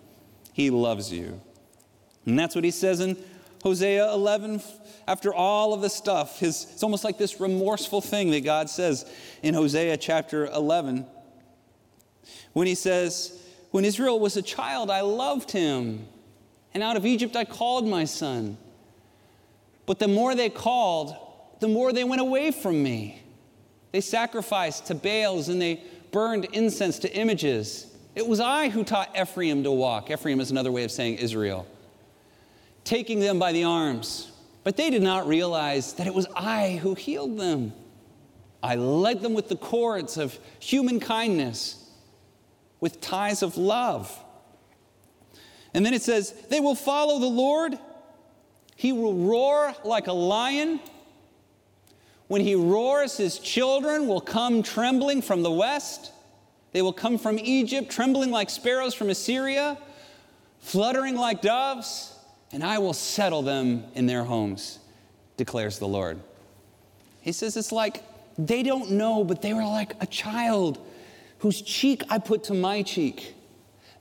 He 0.52 0.70
loves 0.70 1.12
you. 1.12 1.40
And 2.26 2.36
that's 2.36 2.56
what 2.56 2.64
he 2.64 2.72
says 2.72 2.98
in 2.98 3.16
Hosea 3.62 4.12
11, 4.12 4.62
after 5.06 5.34
all 5.34 5.74
of 5.74 5.80
the 5.80 5.90
stuff, 5.90 6.38
his, 6.38 6.66
it's 6.72 6.82
almost 6.82 7.04
like 7.04 7.18
this 7.18 7.40
remorseful 7.40 8.00
thing 8.00 8.30
that 8.30 8.44
God 8.44 8.70
says 8.70 9.04
in 9.42 9.54
Hosea 9.54 9.96
chapter 9.96 10.46
11. 10.46 11.06
When 12.52 12.66
he 12.66 12.74
says, 12.74 13.40
When 13.70 13.84
Israel 13.84 14.20
was 14.20 14.36
a 14.36 14.42
child, 14.42 14.90
I 14.90 15.00
loved 15.00 15.50
him, 15.50 16.06
and 16.72 16.82
out 16.82 16.96
of 16.96 17.04
Egypt 17.04 17.34
I 17.34 17.44
called 17.44 17.86
my 17.86 18.04
son. 18.04 18.58
But 19.86 19.98
the 19.98 20.08
more 20.08 20.34
they 20.34 20.50
called, 20.50 21.16
the 21.60 21.68
more 21.68 21.92
they 21.92 22.04
went 22.04 22.20
away 22.20 22.50
from 22.50 22.82
me. 22.82 23.22
They 23.90 24.02
sacrificed 24.02 24.86
to 24.86 24.94
Baals 24.94 25.48
and 25.48 25.60
they 25.60 25.82
burned 26.12 26.44
incense 26.52 26.98
to 27.00 27.12
images. 27.12 27.86
It 28.14 28.26
was 28.26 28.38
I 28.38 28.68
who 28.68 28.84
taught 28.84 29.18
Ephraim 29.18 29.64
to 29.64 29.72
walk. 29.72 30.10
Ephraim 30.10 30.40
is 30.40 30.50
another 30.50 30.70
way 30.70 30.84
of 30.84 30.90
saying 30.90 31.16
Israel 31.16 31.66
taking 32.88 33.20
them 33.20 33.38
by 33.38 33.52
the 33.52 33.64
arms. 33.64 34.32
But 34.64 34.78
they 34.78 34.88
did 34.88 35.02
not 35.02 35.28
realize 35.28 35.92
that 35.94 36.06
it 36.06 36.14
was 36.14 36.26
I 36.34 36.80
who 36.82 36.94
healed 36.94 37.38
them. 37.38 37.74
I 38.62 38.76
led 38.76 39.20
them 39.20 39.34
with 39.34 39.50
the 39.50 39.56
cords 39.56 40.16
of 40.16 40.38
human 40.58 40.98
kindness, 40.98 41.86
with 42.80 43.00
ties 43.02 43.42
of 43.42 43.58
love. 43.58 44.10
And 45.74 45.84
then 45.84 45.92
it 45.92 46.00
says, 46.00 46.32
They 46.48 46.60
will 46.60 46.74
follow 46.74 47.18
the 47.18 47.26
Lord. 47.26 47.78
He 48.74 48.92
will 48.92 49.14
roar 49.14 49.74
like 49.84 50.06
a 50.06 50.12
lion. 50.14 50.80
When 52.26 52.40
he 52.40 52.54
roars, 52.54 53.18
his 53.18 53.38
children 53.38 54.08
will 54.08 54.22
come 54.22 54.62
trembling 54.62 55.20
from 55.20 55.42
the 55.42 55.52
west. 55.52 56.10
They 56.72 56.80
will 56.80 56.94
come 56.94 57.18
from 57.18 57.38
Egypt, 57.38 57.90
trembling 57.90 58.30
like 58.30 58.48
sparrows 58.48 58.94
from 58.94 59.10
Assyria, 59.10 59.76
fluttering 60.58 61.16
like 61.16 61.42
doves 61.42 62.14
and 62.52 62.64
I 62.64 62.78
will 62.78 62.94
settle 62.94 63.42
them 63.42 63.84
in 63.94 64.06
their 64.06 64.24
homes, 64.24 64.78
declares 65.36 65.78
the 65.78 65.88
Lord. 65.88 66.20
He 67.20 67.32
says 67.32 67.56
it's 67.56 67.72
like 67.72 68.02
they 68.38 68.62
don't 68.62 68.92
know, 68.92 69.24
but 69.24 69.42
they 69.42 69.52
were 69.52 69.64
like 69.64 70.00
a 70.00 70.06
child 70.06 70.78
whose 71.38 71.60
cheek 71.60 72.02
I 72.08 72.18
put 72.18 72.44
to 72.44 72.54
my 72.54 72.82
cheek. 72.82 73.34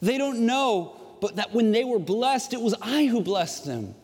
They 0.02 0.18
don't 0.18 0.46
know, 0.46 0.96
but 1.22 1.38
that 1.38 1.54
when 1.54 1.72
they 1.72 1.84
were 1.84 2.00
blessed, 2.00 2.54
it 2.54 2.62
was 2.62 2.76
I 2.82 3.06
who 3.06 3.22
blessed 3.22 3.66
them. 3.66 3.96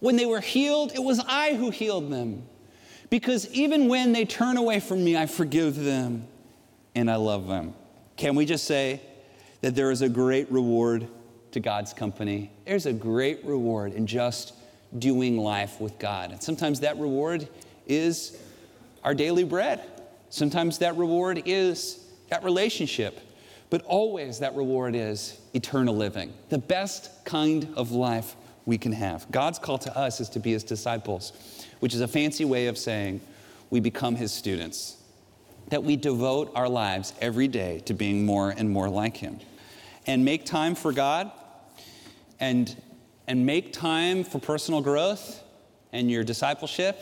When 0.00 0.16
they 0.16 0.26
were 0.26 0.40
healed, 0.40 0.92
it 0.94 1.02
was 1.02 1.20
I 1.26 1.54
who 1.54 1.70
healed 1.70 2.10
them. 2.10 2.42
Because 3.10 3.50
even 3.52 3.88
when 3.88 4.12
they 4.12 4.24
turn 4.24 4.56
away 4.56 4.80
from 4.80 5.02
me, 5.02 5.16
I 5.16 5.26
forgive 5.26 5.76
them 5.76 6.26
and 6.94 7.10
I 7.10 7.16
love 7.16 7.46
them. 7.46 7.74
Can 8.16 8.34
we 8.34 8.44
just 8.44 8.64
say 8.64 9.00
that 9.60 9.74
there 9.74 9.90
is 9.90 10.02
a 10.02 10.08
great 10.08 10.50
reward 10.52 11.08
to 11.58 11.62
God's 11.62 11.92
company. 11.92 12.50
There's 12.64 12.86
a 12.86 12.92
great 12.92 13.44
reward 13.44 13.92
in 13.92 14.06
just 14.06 14.54
doing 14.96 15.36
life 15.36 15.80
with 15.80 15.98
God. 15.98 16.30
And 16.30 16.40
sometimes 16.40 16.80
that 16.80 16.98
reward 16.98 17.48
is 17.86 18.38
our 19.02 19.12
daily 19.12 19.42
bread. 19.42 19.82
Sometimes 20.30 20.78
that 20.78 20.96
reward 20.96 21.42
is 21.46 22.04
that 22.30 22.44
relationship. 22.44 23.18
But 23.70 23.82
always 23.82 24.38
that 24.38 24.54
reward 24.54 24.94
is 24.94 25.38
eternal 25.52 25.96
living, 25.96 26.32
the 26.48 26.58
best 26.58 27.24
kind 27.24 27.68
of 27.76 27.90
life 27.90 28.36
we 28.64 28.78
can 28.78 28.92
have. 28.92 29.30
God's 29.30 29.58
call 29.58 29.78
to 29.78 29.98
us 29.98 30.20
is 30.20 30.28
to 30.30 30.38
be 30.38 30.52
his 30.52 30.62
disciples, 30.62 31.32
which 31.80 31.92
is 31.92 32.00
a 32.00 32.08
fancy 32.08 32.44
way 32.44 32.68
of 32.68 32.78
saying 32.78 33.20
we 33.68 33.80
become 33.80 34.14
his 34.14 34.32
students, 34.32 34.96
that 35.68 35.82
we 35.82 35.96
devote 35.96 36.52
our 36.54 36.68
lives 36.68 37.12
every 37.20 37.48
day 37.48 37.80
to 37.80 37.94
being 37.94 38.24
more 38.24 38.50
and 38.50 38.70
more 38.70 38.88
like 38.88 39.16
him 39.16 39.40
and 40.06 40.24
make 40.24 40.46
time 40.46 40.74
for 40.74 40.92
God 40.92 41.30
and, 42.40 42.80
and 43.26 43.44
make 43.44 43.72
time 43.72 44.24
for 44.24 44.38
personal 44.38 44.80
growth 44.80 45.42
and 45.92 46.10
your 46.10 46.24
discipleship. 46.24 47.00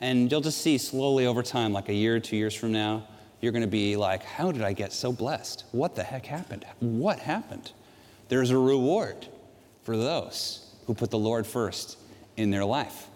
And 0.00 0.30
you'll 0.30 0.40
just 0.40 0.60
see 0.60 0.78
slowly 0.78 1.26
over 1.26 1.42
time, 1.42 1.72
like 1.72 1.88
a 1.88 1.94
year 1.94 2.16
or 2.16 2.20
two 2.20 2.36
years 2.36 2.54
from 2.54 2.72
now, 2.72 3.06
you're 3.40 3.52
going 3.52 3.62
to 3.62 3.68
be 3.68 3.96
like, 3.96 4.22
How 4.22 4.52
did 4.52 4.62
I 4.62 4.72
get 4.72 4.92
so 4.92 5.12
blessed? 5.12 5.64
What 5.72 5.94
the 5.94 6.02
heck 6.02 6.26
happened? 6.26 6.64
What 6.80 7.18
happened? 7.18 7.72
There's 8.28 8.50
a 8.50 8.58
reward 8.58 9.26
for 9.82 9.96
those 9.96 10.74
who 10.86 10.94
put 10.94 11.10
the 11.10 11.18
Lord 11.18 11.46
first 11.46 11.98
in 12.36 12.50
their 12.50 12.64
life. 12.64 13.08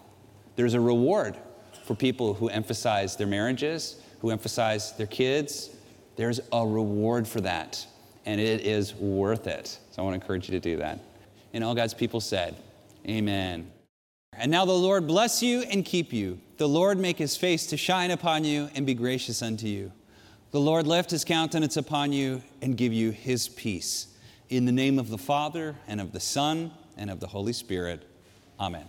There's 0.55 0.73
a 0.73 0.79
reward 0.79 1.37
for 1.85 1.95
people 1.95 2.33
who 2.33 2.49
emphasize 2.49 3.15
their 3.15 3.27
marriages, 3.27 4.01
who 4.19 4.29
emphasize 4.29 4.93
their 4.93 5.07
kids. 5.07 5.69
There's 6.15 6.39
a 6.51 6.65
reward 6.65 7.27
for 7.27 7.41
that 7.41 7.85
and 8.25 8.39
it 8.39 8.61
is 8.61 8.95
worth 8.95 9.47
it. 9.47 9.67
So 9.67 10.01
I 10.01 10.01
want 10.01 10.13
to 10.13 10.21
encourage 10.21 10.49
you 10.49 10.59
to 10.59 10.59
do 10.59 10.77
that. 10.77 10.99
And 11.53 11.63
all 11.63 11.75
God's 11.75 11.93
people 11.93 12.19
said, 12.19 12.55
Amen. 13.07 13.71
And 14.35 14.51
now 14.51 14.65
the 14.65 14.71
Lord 14.71 15.07
bless 15.07 15.43
you 15.43 15.61
and 15.61 15.85
keep 15.85 16.11
you. 16.11 16.39
The 16.57 16.67
Lord 16.67 16.97
make 16.97 17.17
his 17.17 17.37
face 17.37 17.67
to 17.67 17.77
shine 17.77 18.11
upon 18.11 18.43
you 18.43 18.69
and 18.75 18.85
be 18.85 18.95
gracious 18.95 19.41
unto 19.41 19.67
you. 19.67 19.91
The 20.51 20.59
Lord 20.59 20.87
lift 20.87 21.11
his 21.11 21.23
countenance 21.23 21.77
upon 21.77 22.13
you 22.13 22.41
and 22.61 22.77
give 22.77 22.93
you 22.93 23.11
his 23.11 23.47
peace. 23.49 24.07
In 24.49 24.65
the 24.65 24.71
name 24.71 24.99
of 24.99 25.09
the 25.09 25.17
Father, 25.17 25.75
and 25.87 25.99
of 25.99 26.11
the 26.11 26.19
Son, 26.19 26.71
and 26.97 27.09
of 27.09 27.19
the 27.19 27.27
Holy 27.27 27.53
Spirit. 27.53 28.07
Amen. 28.59 28.85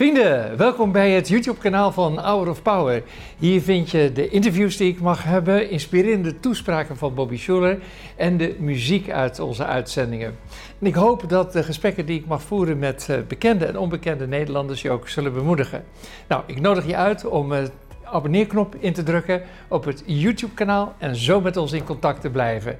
Vrienden, 0.00 0.56
welkom 0.56 0.92
bij 0.92 1.10
het 1.10 1.28
YouTube-kanaal 1.28 1.92
van 1.92 2.18
Hour 2.18 2.48
of 2.48 2.62
Power. 2.62 3.02
Hier 3.38 3.60
vind 3.62 3.90
je 3.90 4.12
de 4.12 4.28
interviews 4.28 4.76
die 4.76 4.92
ik 4.92 5.00
mag 5.00 5.24
hebben, 5.24 5.70
inspirerende 5.70 6.40
toespraken 6.40 6.96
van 6.96 7.14
Bobby 7.14 7.36
Schuller 7.36 7.78
en 8.16 8.36
de 8.36 8.56
muziek 8.58 9.10
uit 9.10 9.40
onze 9.40 9.64
uitzendingen. 9.64 10.36
En 10.78 10.86
ik 10.86 10.94
hoop 10.94 11.28
dat 11.28 11.52
de 11.52 11.62
gesprekken 11.62 12.06
die 12.06 12.18
ik 12.18 12.26
mag 12.26 12.42
voeren 12.42 12.78
met 12.78 13.06
eh, 13.08 13.16
bekende 13.28 13.64
en 13.64 13.78
onbekende 13.78 14.26
Nederlanders 14.26 14.82
je 14.82 14.90
ook 14.90 15.08
zullen 15.08 15.32
bemoedigen. 15.32 15.84
Nou, 16.28 16.42
ik 16.46 16.60
nodig 16.60 16.86
je 16.86 16.96
uit 16.96 17.24
om 17.24 17.52
het 17.52 17.72
abonneerknop 18.04 18.74
in 18.78 18.92
te 18.92 19.02
drukken 19.02 19.42
op 19.68 19.84
het 19.84 20.02
YouTube-kanaal 20.06 20.94
en 20.98 21.16
zo 21.16 21.40
met 21.40 21.56
ons 21.56 21.72
in 21.72 21.84
contact 21.84 22.20
te 22.20 22.30
blijven. 22.30 22.78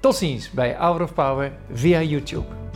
Tot 0.00 0.16
ziens 0.16 0.50
bij 0.50 0.76
Hour 0.78 1.02
of 1.02 1.14
Power 1.14 1.52
via 1.72 2.00
YouTube. 2.02 2.69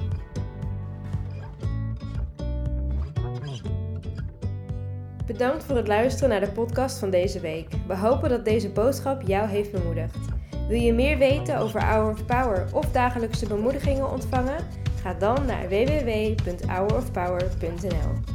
Bedankt 5.27 5.65
voor 5.65 5.77
het 5.77 5.89
luisteren 5.89 6.29
naar 6.29 6.41
de 6.41 6.51
podcast 6.51 6.99
van 6.99 7.11
deze 7.11 7.41
week. 7.41 7.69
We 7.87 7.97
hopen 7.97 8.29
dat 8.29 8.45
deze 8.45 8.69
boodschap 8.69 9.23
jou 9.23 9.49
heeft 9.49 9.73
bemoedigd. 9.73 10.17
Wil 10.69 10.81
je 10.81 10.93
meer 10.93 11.19
weten 11.19 11.59
over 11.59 11.85
Hour 11.85 12.11
of 12.11 12.25
Power 12.25 12.67
of 12.73 12.91
dagelijkse 12.91 13.47
bemoedigingen 13.47 14.11
ontvangen? 14.11 14.67
Ga 15.03 15.15
dan 15.15 15.47
naar 15.47 15.69
www.hourofpower.nl. 15.69 18.34